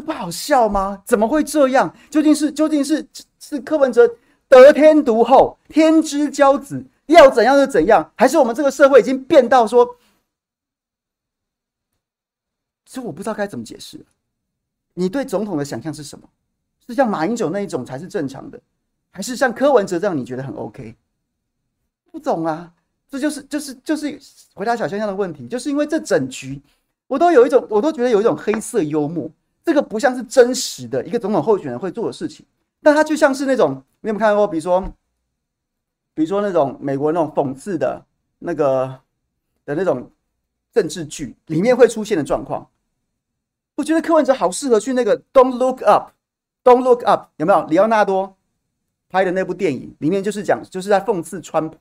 [0.00, 1.02] 不好笑吗？
[1.04, 1.94] 怎么会这样？
[2.08, 3.06] 究竟是究竟是
[3.38, 4.08] 是柯文哲
[4.48, 8.12] 得天独厚、天之骄子，要怎样就怎样？
[8.16, 9.96] 还是我们这个社会已经变到说，
[12.84, 14.04] 其实我不知道该怎么解释。
[14.94, 16.28] 你对总统的想象是什么？
[16.86, 18.60] 是像马英九那一种才是正常的，
[19.12, 20.96] 还是像柯文哲这样你觉得很 OK？
[22.10, 22.72] 不懂啊，
[23.08, 24.18] 这就是就是就是
[24.54, 26.60] 回答小香香的问题，就是因为这整局
[27.06, 29.30] 我都有一种，我都觉得有一种黑色幽默。
[29.62, 32.44] 这个不像是真实的一个总统候选人会做的事情，
[32.82, 34.48] 但他就像是那种你有没有看过？
[34.48, 34.80] 比如说，
[36.14, 38.04] 比如说那种美国那种讽刺的
[38.38, 39.00] 那个
[39.64, 40.10] 的那种
[40.72, 42.66] 政治剧里面会出现的状况。
[43.76, 46.10] 我觉得柯文哲好适合去那个《Don't Look Up》，
[46.70, 47.64] 《Don't Look Up》有没有？
[47.66, 48.36] 里奥纳多
[49.08, 51.78] 拍的那部电影里面就是讲，就是在讽刺川普。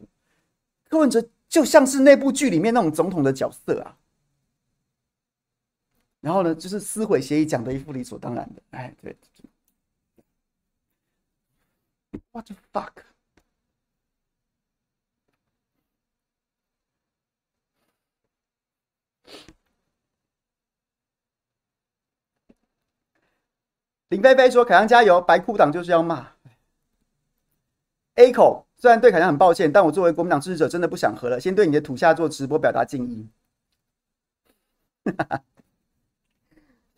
[0.90, 3.96] 柯文哲就像是那部剧里面那种总统的角色啊。
[6.22, 9.16] 然后呢，就是撕毁协议讲的一副理所当然的，哎，对
[12.32, 12.92] ，What the fuck？
[24.10, 26.32] 林菲菲说：“凯阳加油，白裤党就是要骂。”
[28.16, 31.40] A 口虽然对凯翔很抱歉，但我作为国民党支持者，真的不想和了。
[31.40, 33.30] 先对你的土下做直播表达敬意。
[35.06, 35.44] 哈哈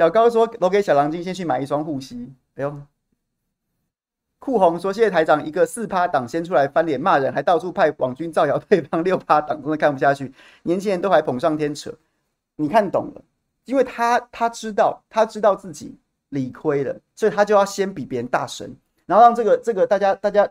[0.01, 2.27] 小高说：“留给小郎君先去买一双护膝。”
[2.57, 2.75] 哎呦，
[4.39, 10.33] 酷红说：“谢谢台长，一个四趴党先出来翻脸骂人，还到处派网军造谣对方六趴党，真的看不下去。
[10.63, 11.93] 年轻人都还捧上天扯，
[12.55, 13.21] 你看懂了？
[13.65, 15.95] 因为他他知道他知道自己
[16.29, 18.75] 理亏了，所以他就要先比别人大声，
[19.05, 20.49] 然后让这个这个大家大家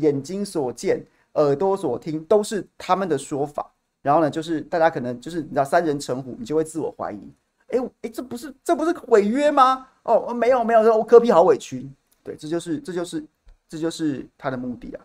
[0.00, 1.04] 眼睛所见、
[1.34, 3.70] 耳朵所听都是他们的说法。
[4.00, 7.20] 然后呢，就是大家可能就是你知道三人成虎，你就会自我怀疑。”
[7.72, 9.88] 哎哎，这不是这不是违约吗？
[10.04, 11.90] 哦，没有没有，这我科比好委屈。
[12.22, 13.24] 对，这就是这就是
[13.68, 15.04] 这就是他的目的啊。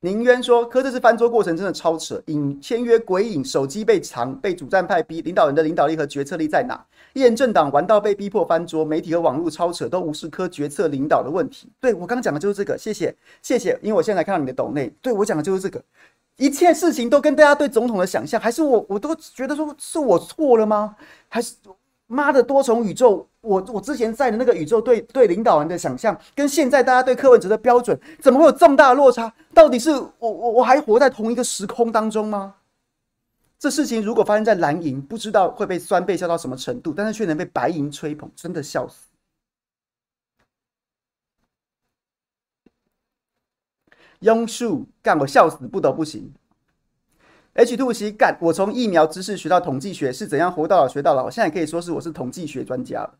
[0.00, 6.80] 宁渊说：“柯这次翻桌过程真的超扯，影签约鬼影，手机被藏，被主战派逼，领导人的领导力和决策力在哪？
[7.14, 11.68] 一人政党玩到被逼迫翻桌，媒体和网络超扯，都无视柯决策领导的问题。
[11.80, 15.82] 对我刚刚讲的就是这个，谢谢谢谢，因为我现在看到你的抖内，对我讲的就是这个，
[16.36, 20.94] 一切事情都跟大家对总统的想象，还是我我都觉得说是我错了吗？
[21.28, 21.56] 还是？”
[22.10, 29.32] 妈的多重宇宙，我我之前在的那个宇宙对对领导人的想象，跟现在大家对柯文哲的标准，怎么会有这么大的落差？
[29.54, 32.56] 到底是我我我还活在同一个时空当中吗？
[33.58, 39.06] 这事情如果发生在蓝营，不知道会被酸被笑到什么程度，但是却能被白银吹捧，真的笑死。
[44.20, 46.32] 庸树干我笑死不得不行。
[47.54, 51.28] H two 西干，我从疫苗知识学到统计学，是怎样活到老学到老？
[51.28, 53.18] 现在可以说是我是统计学专家了，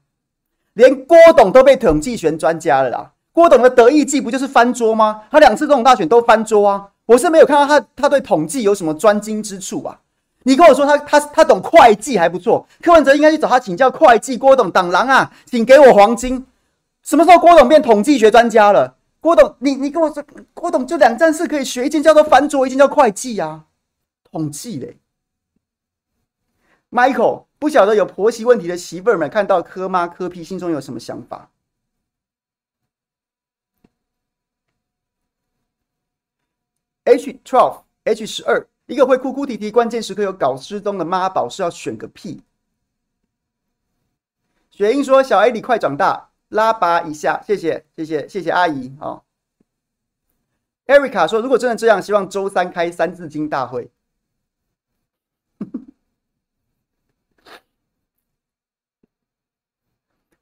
[0.74, 3.12] 连郭董都被统计学专家了啦。
[3.32, 5.22] 郭董的得意技不就是翻桌吗？
[5.30, 6.88] 他两次总统大选都翻桌啊！
[7.06, 10.00] 我是没有看到他他对统计有什么专精之处啊。
[10.42, 14.36] 你跟我说他他他懂会计还不错，柯文哲应该去找他请教会计。
[14.36, 16.46] 郭董党狼啊，请给我黄金。
[17.02, 18.96] 什么时候郭董变统计学专家了？
[19.20, 20.22] 郭董，你你跟我说，
[20.54, 23.64] 郭董就两件事可以学，一件叫做翻桌，一件叫会计啊。
[24.30, 24.96] 统计嘞
[26.90, 31.50] ，Michael 不晓得有婆媳问题的媳妇儿们看到柯妈柯 P 心中有什么想法
[37.04, 42.42] ？H twelve H 十二，一个会哭哭啼啼，关键时刻有搞失踪的妈宝是要选个屁？
[44.70, 49.24] 雪英说：“小 A 你快长大，拉拔一下，谢谢谢谢谢谢阿姨哦。”
[50.86, 53.90] Erica 说：“如果真的这样，希望周三开三字经大会。”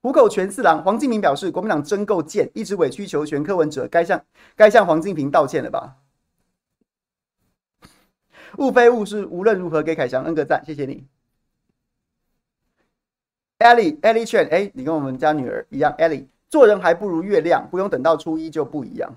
[0.07, 3.42] 虎口全四郎，黄敬平表示，国民党真够贱，一直委曲求全。
[3.42, 5.96] 柯文哲该向该向黄敬平道歉了吧？
[8.59, 11.09] 物非物是，无论如何给凯翔 N 个赞，谢谢你。
[13.59, 19.16] Ellie Ellie Chen，哎，你跟我们家女儿一样，Ellie 做人还不如月亮，不用等到初一就不一样。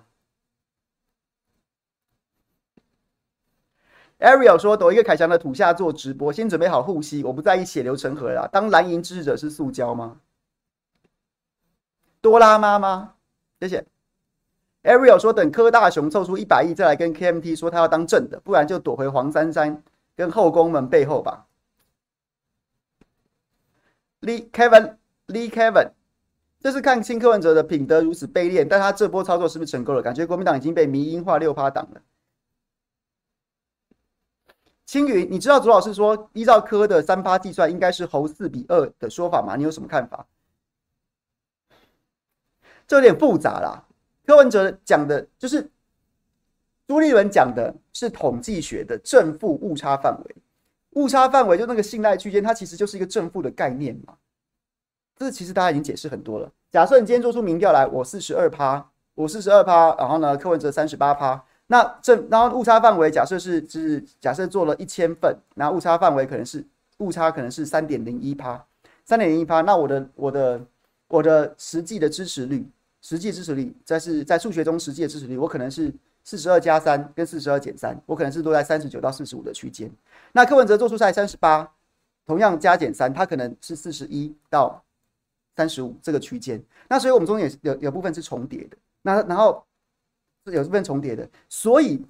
[4.18, 8.50] Ariel 说，抖一个凯翔的土下做直播，先准备好护膝，我不在意血流成河啦。
[8.52, 10.20] 当蓝营支持者是塑胶吗？
[12.22, 13.16] 多拉妈妈，
[13.60, 13.86] 谢谢。
[14.84, 19.84] Ariel 说：“等柯大雄凑出一百亿，再来跟 KMT 说他要当正的，不然就躲回黄珊珊
[20.16, 21.46] 跟后宫们背后吧。
[24.22, 24.96] ”Lee Kevin
[25.28, 25.92] Lee Kevin，
[26.60, 30.02] 这是看清柯文哲的品德如此卑劣，但他这波操作是不是成功了？
[30.02, 32.02] 感觉国民党已经被迷因化六趴党了。
[34.86, 39.56] 青云，你知道左老师说依照柯的三趴计算，应该是侯四比二的说法吗？
[39.56, 40.26] 你有什么看法？
[42.90, 43.86] 这有点复杂啦。
[44.26, 45.70] 柯文哲讲的就是
[46.88, 50.36] 朱立伦讲的是统计学的正负误差范围，
[50.92, 54.16] 误差范围就那个信赖区间，它其实就是一个正负的概念嘛。
[55.16, 56.52] 这其实大家已经解释很多了。
[56.72, 66.66] 假设你今天做出民调来，我四十二趴，我四十二趴，然后呢，柯文哲三十八趴，那正然后误差范围假设是是假设做了一千份，那误差范围可能是
[66.98, 68.66] 误差可能是三点零一趴，
[69.06, 70.62] 三点零一趴，那我的我的
[71.08, 72.68] 我的实际的支持率。
[73.02, 75.94] 实际支持率，在是在数学中实际的支持率，我可能是
[76.24, 79.90] 四十二加三跟四十二减三，我可能是落在三十九到四十五的区间。
[80.34, 81.72] 那柯文哲做出在三十八，
[82.26, 84.84] 同样加减三，他可能是四十一到
[85.56, 86.62] 三十五这个区间。
[86.90, 89.64] 那所以我们中间有有部分是重叠的，那然后
[90.46, 92.06] 有部分重叠的，所以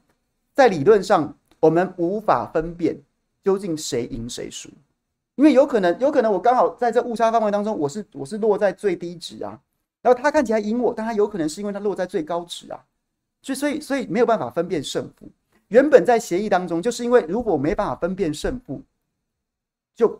[0.55, 2.97] 在理论上我们无法分辨
[3.43, 4.69] 究竟谁赢谁输，
[5.35, 9.59] 因为有可能有可能我刚好在这误差范围当中，我是我是落在最低值啊。
[10.01, 12.79] 然后他看起来赢我，但他有可能是因为他落在最高值啊，
[13.41, 15.29] 所以所以所以没有办法分辨胜负。
[15.67, 18.81] 原本在协议当中，就是因为如果没办法分辨胜负，
[19.95, 20.19] 就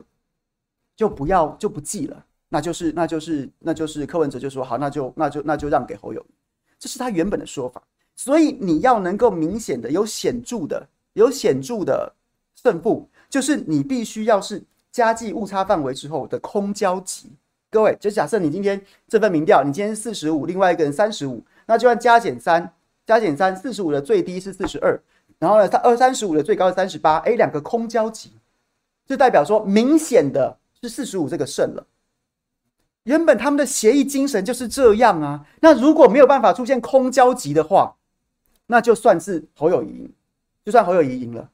[0.96, 6.34] 就不要就不记了，那就是那就是那就是柯文哲就说好，那就那就那就让给侯友宜，
[6.78, 7.82] 这是他原本的说法。
[8.16, 12.14] 所以你要能够明显的有显著的有显著的
[12.54, 14.62] 胜负，就是你必须要是
[14.92, 17.32] 加计误差范围之后的空交集。
[17.72, 22.74] 各位，就假设你今天这份民调，你今天四十五，另外一个人三十五，那就按加减三，
[23.06, 25.00] 加减三，四十五的最低是四十二，
[25.38, 28.32] 然后呢，三二三十五的最高是三十八，哎，两个空交集，
[29.06, 31.86] 就代表说明显的是四十五这个胜了。
[33.04, 37.96] 原本他们的协议精神就是这样啊，那如果没有办法出现空交集的话，
[38.66, 40.12] 那就算是侯友宜赢，
[40.66, 41.50] 就算侯友宜赢了，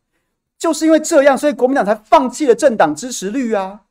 [0.58, 3.82] 就是因为这样，所以国民党才放弃了政党支持率啊。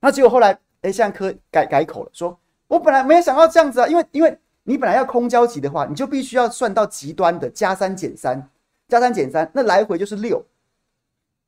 [0.00, 8.48] 那结果后来，哎，现在柯改改口了，说我本来没有想到这样子啊，因为因为你本来要空交集的话，你就必须要算到极端的加三减三，
[8.88, 10.44] 加三减三，那来回就是六。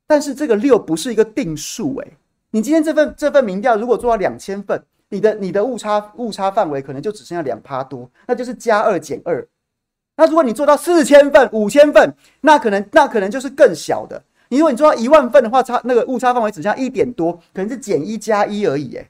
[0.07, 2.07] 但是这个六不是一个定数，哎，
[2.51, 9.47] 你今天这份这份民调如果做到两千份，你的你的误差误差范围可能就只剩下两趴多，那就是加二减二。
[10.15, 12.11] 那如果你做到四千份、五千份，
[12.41, 14.19] 那可能那可能就是更小的。
[14.49, 18.95] 你如果你做到一万份的话，差那个误差范围只剩下一点多，可能是减一加一而已。
[18.95, 19.09] 哎，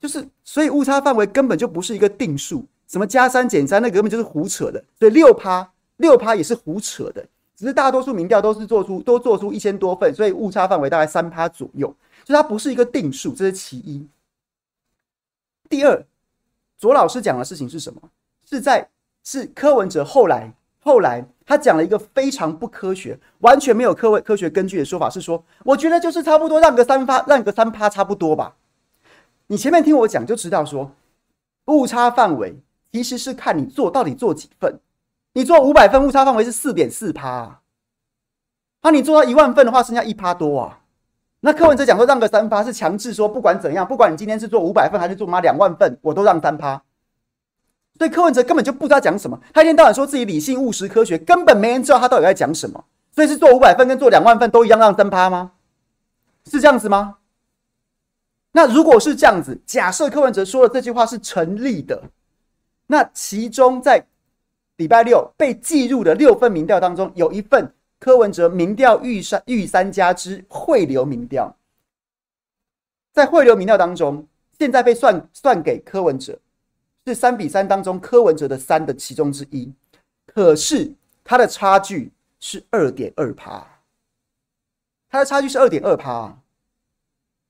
[0.00, 4.84] 就是所以误差范围根本就不是一个定数，什么加三减三，那根本就是胡扯的。
[4.98, 7.24] 所以六趴六趴也是胡扯的，
[7.56, 11.88] 只是大多数民调都是做出都做出一千多份，所以误差范围大概三趴左右，
[12.26, 14.06] 所以它不是一个定数，这是其一。
[15.68, 16.04] 第二，
[16.78, 18.00] 左老师讲的事情是什么？
[18.48, 18.88] 是在。
[19.26, 28.54] 是柯文哲后来后来他讲了一个非常不科学、完全没有科科学根据的说法，是说我觉得就是差不多让个三趴，让个三趴差不多吧。
[29.46, 30.90] 你前面听我讲就知道说，
[31.66, 32.58] 误差范围
[32.92, 34.80] 其实是看你做到底做几份。
[35.34, 37.60] 你做五百份误差范围是四点四趴啊，
[38.82, 40.80] 那你做到一万份的话，剩下一趴多啊。
[41.40, 46.82] 那柯文哲讲说让个三趴是强制说不管怎样，不管你今天是做五百份还是做妈两万份，我都让三趴。
[47.98, 52.84] 所以柯文哲根本就不知道讲什么，他一天到晚说自己理性务实科学，根本没人知道他到底在讲什么。
[53.10, 55.52] 所以是做五百份跟做两万份都一样让三趴吗？
[56.50, 57.18] 是这样子吗？
[58.56, 62.00] 那如果是这样子，假设柯文哲说的这句话是成立的，
[62.86, 64.06] 那其中在
[64.76, 71.56] 礼拜六被记入的六份民调当中，有一份柯文哲民调御三御三家之汇流民调，
[73.12, 74.24] 在汇流民调当中，
[74.56, 76.38] 现在被算算给柯文哲。
[77.06, 79.70] 是三比三当中柯文哲的三的其中之一，
[80.26, 80.94] 可是
[81.24, 83.66] 他的差距是二点二趴，
[85.10, 86.38] 他的差距是二点二趴，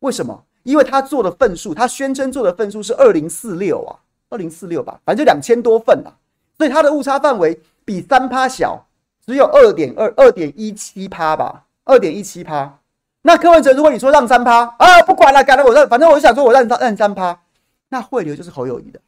[0.00, 0.44] 为什么？
[0.64, 3.96] 因为他做的份数，他宣称做的份数是二零四六啊，
[4.28, 6.12] 二零四六吧，反正就两千多份啊，
[6.58, 8.86] 所以他的误差范围比三趴小，
[9.24, 12.78] 只有二点二二点一七趴吧，二点一七趴。
[13.22, 17.40] 那柯文哲如果你说让三趴啊，不管了，改了我让，反正我就想说我让让三趴，
[17.88, 19.00] 那汇流就是侯友宜的。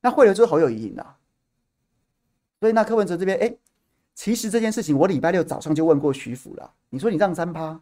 [0.00, 1.06] 那汇流就是侯友宜赢的，
[2.60, 3.54] 所以那柯文哲这边，哎，
[4.14, 6.70] 其实这件事情我礼拜六早上就问过徐府了。
[6.90, 7.80] 你说你让三趴，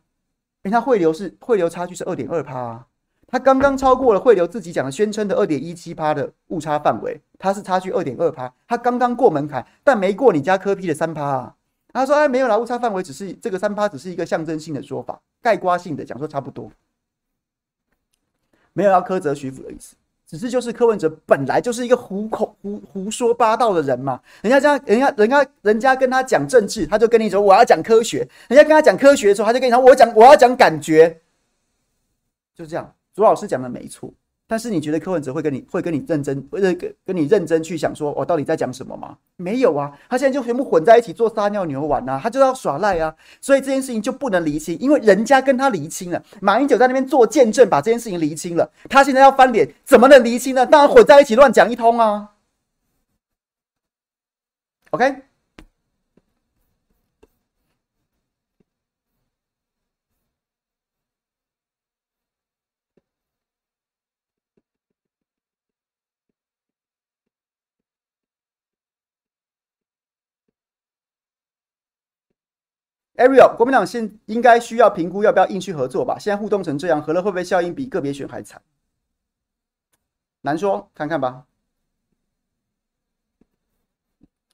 [0.65, 2.85] 哎，他汇流是汇流差距是二点二趴
[3.31, 11.55] 他刚刚超过了汇流自己讲的宣称的二点一七趴的误差范围，他是差距二点二趴，他刚刚过门槛，但没过你家科 P 的三趴啊。
[11.93, 16.70] 他说哎，没有啦，误差范围只是这个三趴只是一个象征性的说法，概括性的讲说差不多，
[18.72, 19.97] 没有要苛责徐府的意思。
[20.26, 28.18] 只是就是柯文哲本来就是一个胡口胡胡说八道的人嘛，人家这样，人家人家人家跟他讲政治，他就跟你说我要讲科学；
[28.49, 31.20] 人家跟他讲科学的时候，他就跟你说我讲我要讲感觉，
[32.55, 32.95] 就这样。
[33.15, 34.13] 朱老师讲的没错。
[34.47, 39.17] 但是你觉得柯文哲会跟你会跟你认真，会跟跟你认真去想说，我到底在讲什么吗？
[39.37, 50.67] 没有啊，他现在就全部混在一起做撒尿牛丸啊，他就要耍赖啊，所以这件事情就不能厘清，因为人家跟他厘清了，马英九在那边做见证，把这件事情厘清了，他现在要翻脸，怎么能厘清呢？
[50.67, 52.31] 当然混在一起乱讲一通啊。
[54.91, 55.30] OK。
[73.21, 76.18] Ariel，国民党现应该需要评估要不要硬去合作吧？
[76.18, 78.62] 现在互动成这样，合了会不会效应比个别选还惨？
[80.41, 81.45] 难说，看看吧。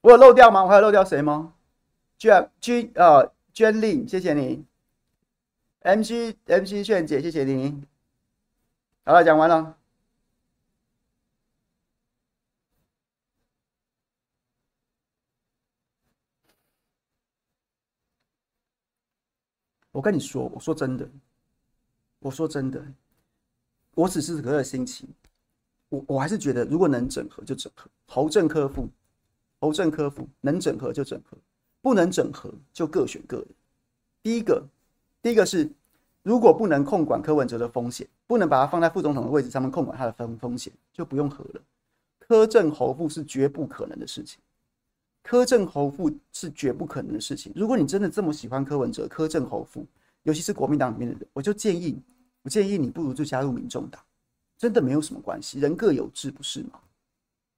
[0.01, 0.65] 我有漏掉吗？
[0.65, 1.55] 我还有漏掉谁吗？
[2.19, 4.65] 娟娟呃，娟令，谢谢你。
[5.83, 7.85] MC MC 炫姐，谢谢你。
[9.05, 9.77] 好了，讲完了。
[19.97, 21.09] 我跟你说，我说真的，
[22.19, 22.85] 我说真的，
[23.95, 25.09] 我此时此刻的心情，
[25.89, 28.91] 我我还是觉得，如果能整合就整合，侯正科副，
[29.59, 31.39] 侯正科副能整合就整合，
[31.81, 33.47] 不能整合就各选各的。
[34.23, 34.63] 第一个，
[35.23, 35.67] 第一个是，
[36.23, 41.63] 如果不能控管柯文哲的风险，不能把他放在副总统的位置上面控管他的风风险，就不用合了。
[42.19, 44.39] 柯正侯副是绝不可能的事情，
[45.27, 47.53] 柯正侯副是绝不可能的事情。
[47.57, 49.85] 如果你真的这么喜欢柯文哲，柯正侯副，
[50.23, 52.01] 尤其是国民党里面的人，我就建议。
[52.43, 54.01] 我建议你不如就加入民众党，
[54.57, 56.79] 真的没有什么关系，人各有志，不是吗？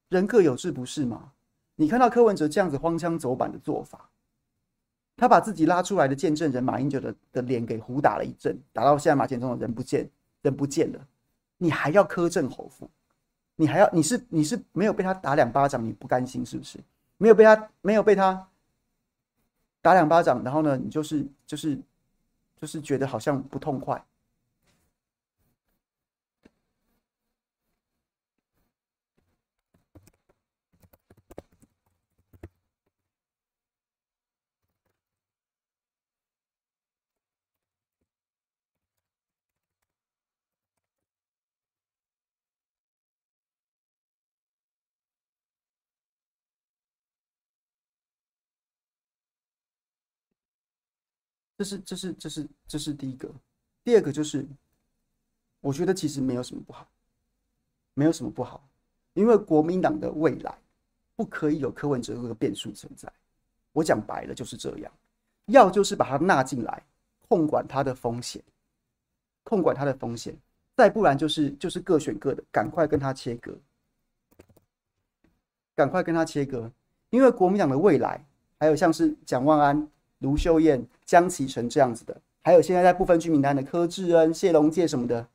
[0.09, 1.31] 人各有志，不是吗？
[1.77, 4.09] 你看到柯文哲这样子荒腔走板的做法，
[5.15, 10.09] 他把自己拉出来的见证人马英九的的脸给胡打了一阵，打到现在马前中的人不见，
[10.41, 11.07] 人不见了，
[11.59, 12.89] 你还要柯正侯副，
[13.57, 16.79] 你还要你是你是没有被他打两巴掌，你不甘心是不是？
[17.19, 18.49] 没有被他没有被他
[19.83, 21.79] 打两巴掌，然后呢，你就是就是
[22.61, 24.03] 就是觉得好像不痛快。
[51.59, 53.29] 这是这是这是这是第一个，
[53.83, 54.47] 第二个就是，
[55.61, 56.89] 我觉得其实没有什么不好，
[57.95, 58.65] 没有什么不好，
[59.15, 60.57] 因为国民党的未来
[61.17, 63.13] 不可以有柯文哲这个变数存在。
[63.73, 64.93] 我讲白了就是这样，
[65.47, 66.81] 要就是把他纳进来，
[67.27, 68.41] 控管他的风险，
[69.43, 70.33] 控管他的风险，
[70.77, 73.59] 再不然就是就是各选各的，赶快跟他切割，
[75.75, 76.71] 赶快跟他切割，
[77.11, 78.25] 因为国民党的未来
[78.61, 79.91] 还有像是蒋万安。
[80.21, 85.27] 卢秀燕、江启臣这样子的，还有现在在部分居名单的柯志恩、谢龙介什么的，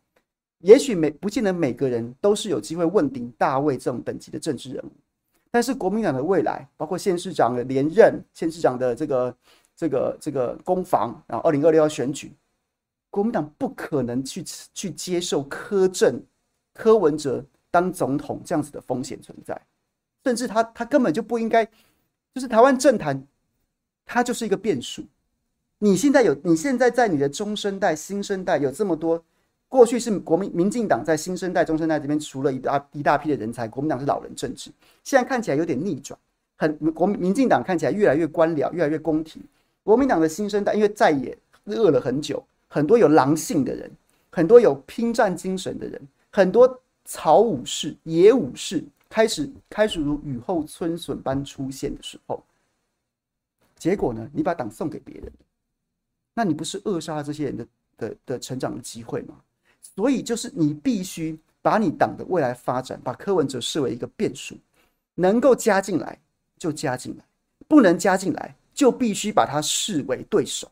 [0.60, 4.92] 也许每不见得每个人都是有机会问鼎大位这种等级的政治人物，
[5.50, 9.38] 但是国民党的未来，包括县市长的连任、县市长的这个、
[9.76, 12.34] 这个、这个攻防，然后二零二六要选举，
[13.10, 16.22] 国民党不可能去去接受柯正、
[16.74, 19.60] 柯文哲当总统这样子的风险存在，
[20.26, 21.64] 甚至他他根本就不应该，
[22.34, 23.26] 就是台湾政坛。
[24.06, 25.04] 它就是一个变数。
[25.80, 29.22] 你现在有，你现在在你的中生代、新生代有这么多，
[29.68, 34.72] 过去是国民民进党在新生代、中生代这边除了一大一大批的人才，国民党是老人政治，
[35.04, 36.18] 现在看起来有点逆转，
[36.56, 39.42] 很国民民进党看起来越来越官僚，越来越宫廷。
[39.84, 43.92] 国民党的新生代因为在野饿了很久，很多有狼性的人，
[44.32, 46.02] 很多有拼战精神的人，
[46.32, 52.42] 很多草武士、野武士开始开始如雨后春笋般出现的时候。
[53.84, 54.30] 结果呢？
[54.32, 55.30] 你把党送给别人，
[56.34, 57.68] 那你不是扼杀了这些人的
[57.98, 59.36] 的的成长的机会吗？
[59.82, 64.56] 所以就是你必须把你党的未来发展，把柯文哲视为一个变数，
[65.16, 66.18] 能够加进来
[66.58, 67.26] 就加进来，
[67.68, 70.72] 不能加进来就必须把他视为对手，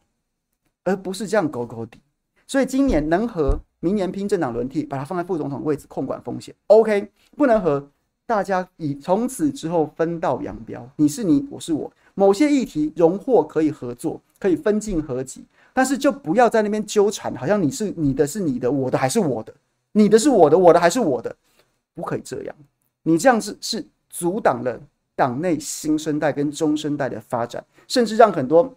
[0.86, 2.00] 而不是这样勾勾底。
[2.48, 7.12] 所以今年能和，明年拼政党轮替，把他放在副总统位置控管风险，OK。
[7.36, 7.92] 不能和，
[8.32, 11.92] 大家以从此之后分道扬镳，你是你，我是我。
[12.14, 19.54] 某些议题荣获可以合作，可以分进合集，但是就不要在那边纠缠，好像你是你的是你的，我的还是我的，
[19.92, 21.36] 你的是我的，我的还是我的，
[21.94, 22.56] 不可以这样。
[23.04, 24.80] 你这样子是阻挡了
[25.14, 28.74] 党内新生代跟中生代的发展，甚至让很多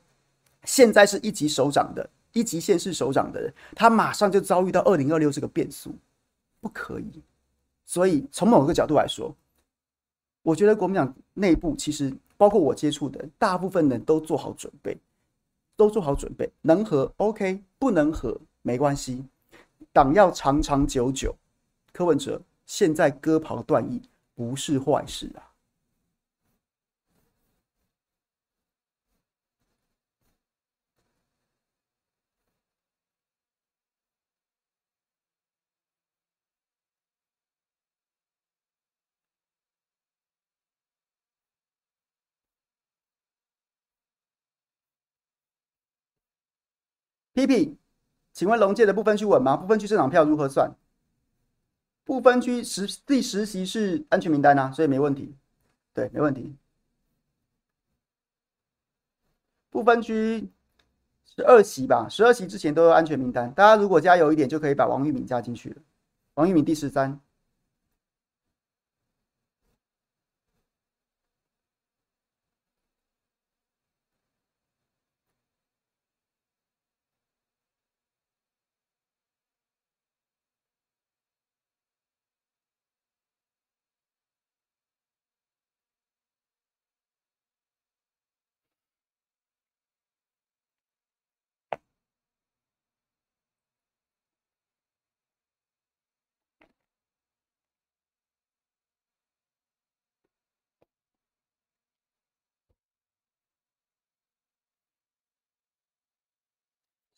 [0.65, 5.95] 现在是一级首长的一级县市首长的人，他马上就遭遇到二零二六这个变数，
[6.61, 7.23] 不可以。
[7.87, 9.33] 所以从某个角度来说，
[10.45, 12.17] 我觉得国民党内部其实。
[12.37, 14.99] 包括我接触的大部分人都做好准备，
[15.77, 19.25] 都做好准备，能和 OK，不能和没关系。
[19.93, 21.33] 党要长长久久，
[21.93, 24.03] 柯文哲现在割袍断义
[24.35, 25.54] 不是坏事啊。
[47.35, 47.77] P P，
[48.33, 49.57] 请问龙界的不分区稳吗？
[49.57, 50.73] 不分区这场票如何算？
[52.05, 55.35] 不分区实第十席是安全名单啊，所以没问题。
[55.93, 56.55] 对，没问题。
[59.71, 60.49] 不分区
[61.27, 63.53] 十二席吧，十二席之前都有安全名单。
[63.53, 65.77] 大家如果加油一点，就可以把王玉敏加进去了。
[66.35, 67.21] 王玉敏第十三。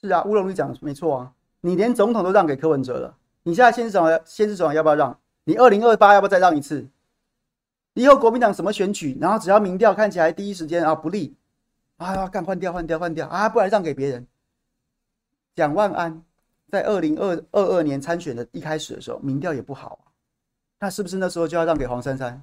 [0.06, 5.18] 是啊，乌龙你讲的没错啊，你连总统都让给柯文哲了，你现在县市长县市长要不要让？
[5.44, 6.86] 你二零二八要不要再让一次？
[7.94, 11.34] 以后国民党什么选举，然后只要民调看起来第一时间啊不利，
[11.96, 14.26] 啊干换掉换掉换掉啊，不然让给别人。
[15.54, 16.22] 蒋万安
[16.68, 20.12] 在二零二二二年参选的一开始的时候，民调也不好，
[20.80, 22.42] 那是不是那时候就要让给黄珊珊？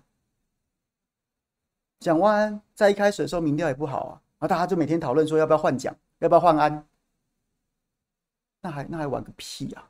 [1.99, 6.85] 蒋万安在一开始的时候民调也不好啊，然后大家就每天讨论说要不要换蒋，要不要换安？
[8.63, 9.83] 那还那还玩个屁啊？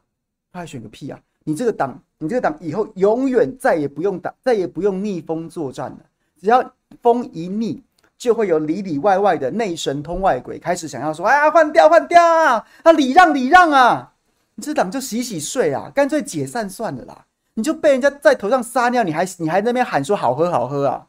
[0.51, 1.19] 那还选个屁啊？
[1.43, 5.99] 你这个党，你这个党以后永远再也不用打，再也不用逆风作战了。
[6.41, 7.83] 只要风一逆，
[8.17, 12.65] 就会有里里外外的内神通外鬼开始想要说：“哎呀，换掉换掉啊！
[12.81, 14.13] 啊，礼让礼让啊！
[14.55, 17.25] 你这党就洗洗睡啊，干脆解散算了啦！
[17.53, 21.07] 你就被人家在头上撒尿，你还你还那边喊说好喝好喝啊！”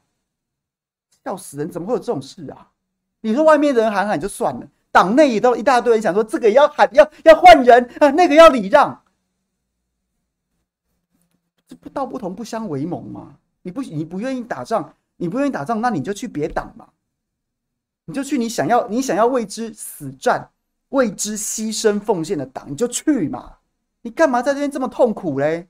[1.25, 1.71] 笑死人！
[1.71, 2.69] 怎么会有这种事啊？
[3.23, 9.03] 你说外面人喊喊就算了，党内也都一大堆人想说这个要喊，要要换人啊，那个要礼让，
[11.67, 13.37] 这不道不同不相为谋吗？
[13.63, 16.91] 你不你不愿意打仗，你不愿意打仗，那你就去别党嘛，
[18.05, 20.49] 你就去你想要你想要为之死战、
[20.91, 23.59] 为之牺牲奉献的党，你就去嘛，
[24.03, 25.67] 你干嘛在这边这么痛苦嘞？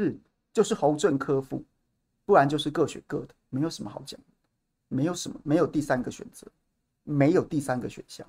[0.00, 0.16] 是，
[0.58, 1.62] 就是侯正科夫，
[2.24, 4.18] 不然就是各选各的，没有什么好讲，
[4.88, 6.48] 没有什么，没有第三个选择，
[7.04, 8.28] 没有第三个选项。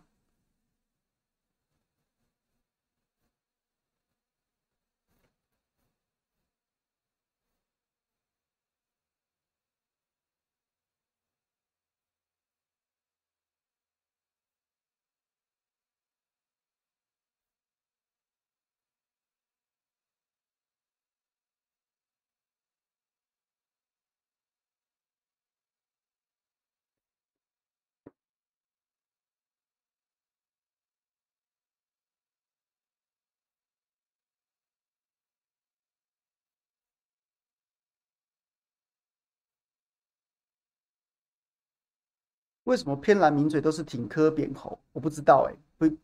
[42.69, 44.77] 为什么偏蓝名嘴都是挺磕扁侯？
[44.91, 45.97] 我不知道哎、噗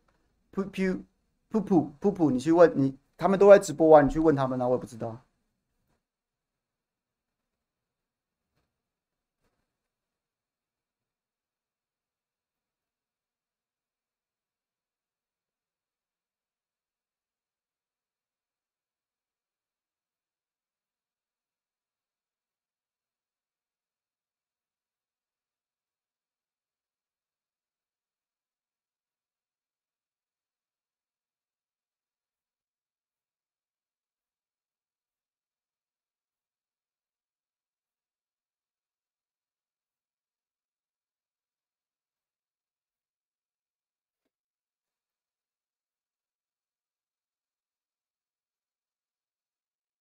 [0.52, 1.00] 噗噗
[1.52, 5.16] 噗噗噗，你去问你，他们都在直播啊，你去问他们啊，我也不知道。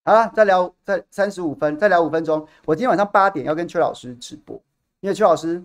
[0.07, 2.47] 好了，再聊，再三十五分，再聊五分钟。
[2.63, 4.55] 我今天晚上八点要跟邱老师直播，
[4.99, 5.59] 因为邱老师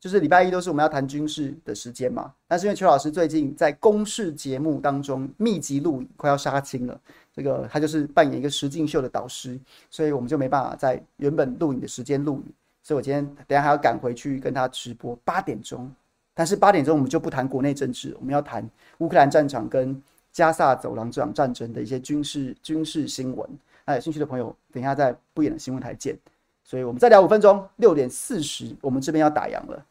[0.00, 2.32] 就是礼拜一都是我们要谈军事的时间嘛。
[2.48, 6.98] 但是因为邱老师最近在公视节目当中密集录影，快要杀青了，
[7.30, 9.60] 这个他就是扮演一个实境秀的导师，
[9.90, 12.52] 所以我们就没办法在原本录影的时间录影。
[12.82, 15.92] 所以我今天等下还要赶回去跟他直播八点钟。
[16.32, 18.66] 但是八点钟我们就不谈国内政治，我们要谈
[19.00, 23.46] 乌克兰战场跟加萨走廊这场战争的一些军事军事新闻。
[23.84, 26.18] 哎有兴趣的朋友，等一下在不演的新闻台见。
[26.62, 29.86] 所以我们再聊五分钟，六点四十，我们这边要打烊了。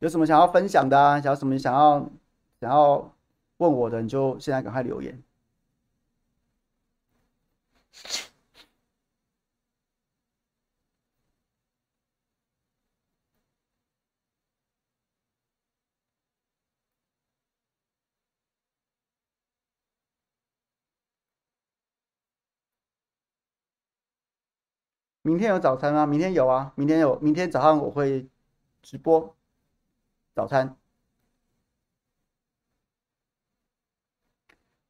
[0.00, 1.20] 有什么想要分享的啊？
[1.20, 2.10] 想要什么想要
[2.60, 3.14] 想要
[3.58, 5.22] 问我的，你就现在赶快留言。
[25.22, 26.04] 明天有早餐吗？
[26.04, 28.28] 明天有啊，明天有，明天早上我会
[28.82, 29.34] 直播
[30.34, 30.76] 早餐。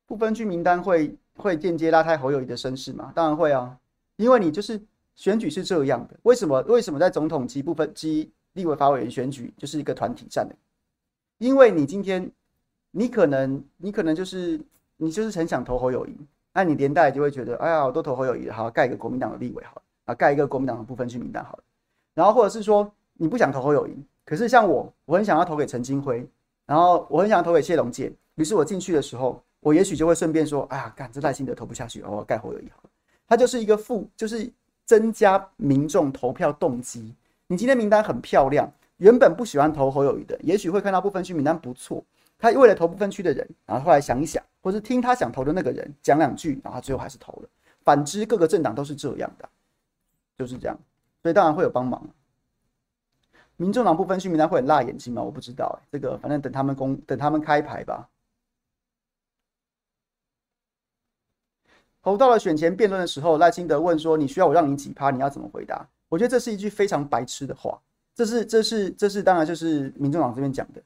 [0.06, 3.12] 不分区名单会会间接拉开侯友谊的声势吗？
[3.14, 3.78] 当然会啊，
[4.16, 4.82] 因为你就是
[5.14, 6.18] 选举是这样的。
[6.22, 6.60] 为什么？
[6.62, 10.54] 为什么在总统及部分及立委、法委员选举就是一个团体战的？
[11.38, 12.30] 因为你今天
[12.90, 14.58] 你可能你可能就是
[14.96, 16.16] 你就是很想投侯友谊，
[16.54, 21.62] 那你连带就会觉得，哎呀，我都投侯友谊，好盖一个国民党的立委好了，啊，盖一个国民党的不分区名单好了。
[22.14, 26.26] 然后或者是说你不想投侯友宜，可是像我，我很想要投给陈金辉，
[26.66, 32.90] 然后我很想要投给谢龙介，于是我进去的时候，我也许就会顺便说，哎呀，干这赖清德投不下去，我要盖侯友宜好了。
[33.26, 34.50] 它就是一个负，就是
[34.84, 37.14] 增加民众投票动机。
[37.46, 42.04] 你今天名单很漂亮，原本不喜欢投侯友谊的，也许会看到不分区名单不错。
[42.38, 47.48] 他为了投不分区的人，然后后来想一想，或是听他想投的那个人讲两句，然后最后还是投了。
[47.84, 49.48] 反之，各个政党都是这样的，
[50.42, 50.76] 就是这样，
[51.22, 52.04] 所以当然会有帮忙。
[53.56, 55.22] 民众党不分区名单会很辣眼睛吗？
[55.22, 58.08] 我不知道，这个反正等他们公，等他们开牌吧。
[62.02, 65.12] 投到了选前辩论的时候，赖清德问说：“你需要我让你几趴？
[65.12, 67.80] 你要怎么回答？”我觉得这是一句非常白痴的话。
[68.16, 70.82] 这是，这是，这是当然就是民众党这边讲的。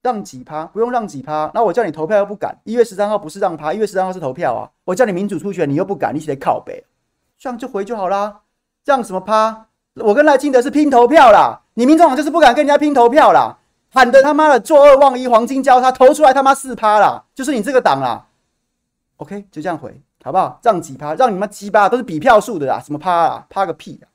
[0.00, 0.64] 让几趴？
[0.66, 1.50] 不用让几趴。
[1.52, 2.56] 那我叫你投票又不敢。
[2.64, 4.70] 一月十三号不是让趴，一月十三号是投票啊。
[4.84, 6.84] 我叫你民主初选，你又不敢，你写靠北，
[7.36, 8.42] 这样就回就好啦。
[8.84, 9.66] 让什么趴？
[9.96, 11.60] 我跟赖清德是拼投票啦。
[11.74, 13.56] 你民众党就是不敢跟人家拼投票啦。
[13.92, 18.26] 喊的他妈的作恶忘一，黄金交叉投出来他妈四趴啦，就是你这个党啦。
[19.16, 20.60] OK，就这样回好不好？
[20.62, 21.14] 让几趴？
[21.14, 23.46] 让你妈鸡巴都是比票数的啦，什么趴啦？
[23.48, 24.09] 趴个屁啊！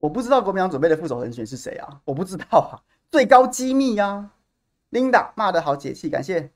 [0.00, 2.00] 我不知道国民党准备的副手人选是谁啊？
[2.04, 4.34] 我不知道啊，最高机密呀、啊。
[4.90, 6.52] Linda 骂得好解气，感谢。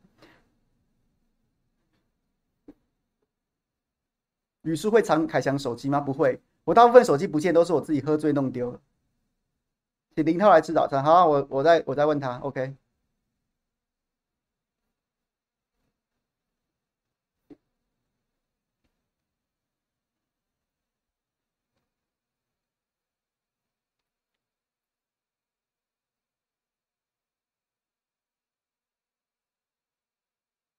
[4.62, 5.99] 吕叔会藏凯翔手机吗？
[5.99, 6.39] 不会。
[6.64, 8.82] 我大部分手机不见都是我自己喝醉弄丢了。
[10.16, 11.03] 请林涛来吃早餐。
[11.03, 12.38] 好，我我再我再问他。
[12.39, 12.76] OK。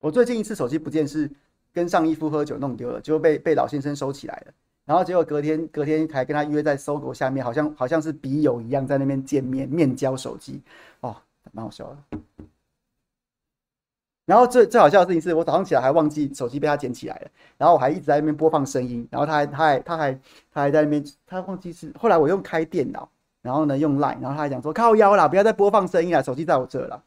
[0.01, 1.30] 我最近一次手机不见是
[1.72, 4.55] 跟上一夫喝酒弄丢了，就被被老先生收起来了。
[4.93, 10.61] 然后结果隔天隔天还跟他约在搜狗下面，好像好像是笔友一样在那边见面面交手机，
[11.01, 11.16] 哦，
[11.51, 12.18] 蛮好笑的。
[14.26, 20.12] 然后最最好笑的事情是我早上起来还忘记手机被他捡起来了，然后我还一直在那边播放声音，然后他还他还他还
[20.53, 23.09] 他还在那边他忘记是后来我用开电脑，
[23.40, 27.03] 然后呢用 Line，然后他还讲说靠腰啦，不要再播放声音了，手机在我这了。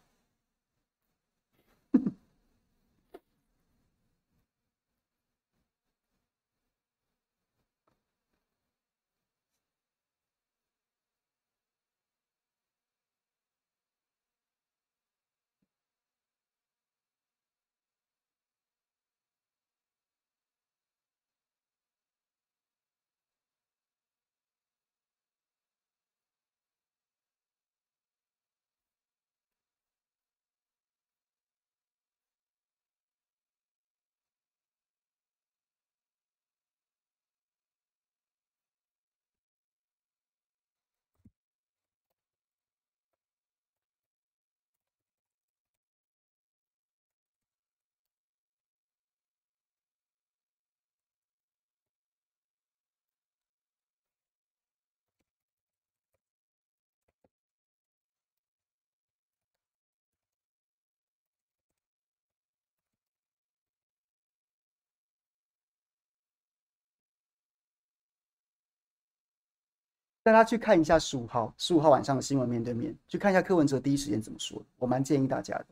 [70.26, 74.66] 大家去看一下十五号，十五号晚上的新闻面对面，去看一下柯文哲第一时间怎么说的。
[74.80, 75.66] 我蛮建议大家的，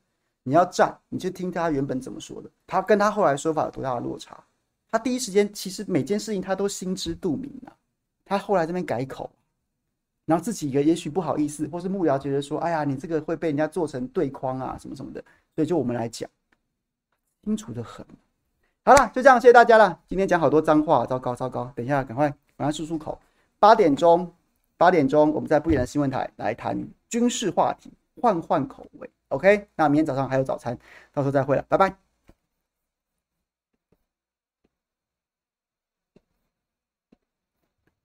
[0.44, 4.38] 你要站，你去听他原本怎么说的，他跟他后来说法有多大的落差。
[4.92, 7.74] 他第一时间其实每件事情他都心知肚明啊，
[8.24, 9.28] 他后来这边改口，
[10.26, 15.20] 然后自己也也许不好意思，或是幕僚觉得说，哎呀，你这个会被人家做成对框啊什么什么的，
[15.56, 16.30] 所以就我们来讲，
[17.44, 18.06] 清楚的很。
[18.86, 20.00] 好了，就这样，谢谢大家了。
[20.08, 23.20] 今天讲好多脏话，糟糕糟糕，等一下赶快赶快漱漱口。
[23.58, 24.32] 八点钟，
[24.78, 29.10] 八点钟，我们在不远的新闻台来谈军事话题，换换口味。
[29.30, 30.78] OK，那明天早上还有早餐，
[31.12, 32.03] 到时候再会了，拜拜。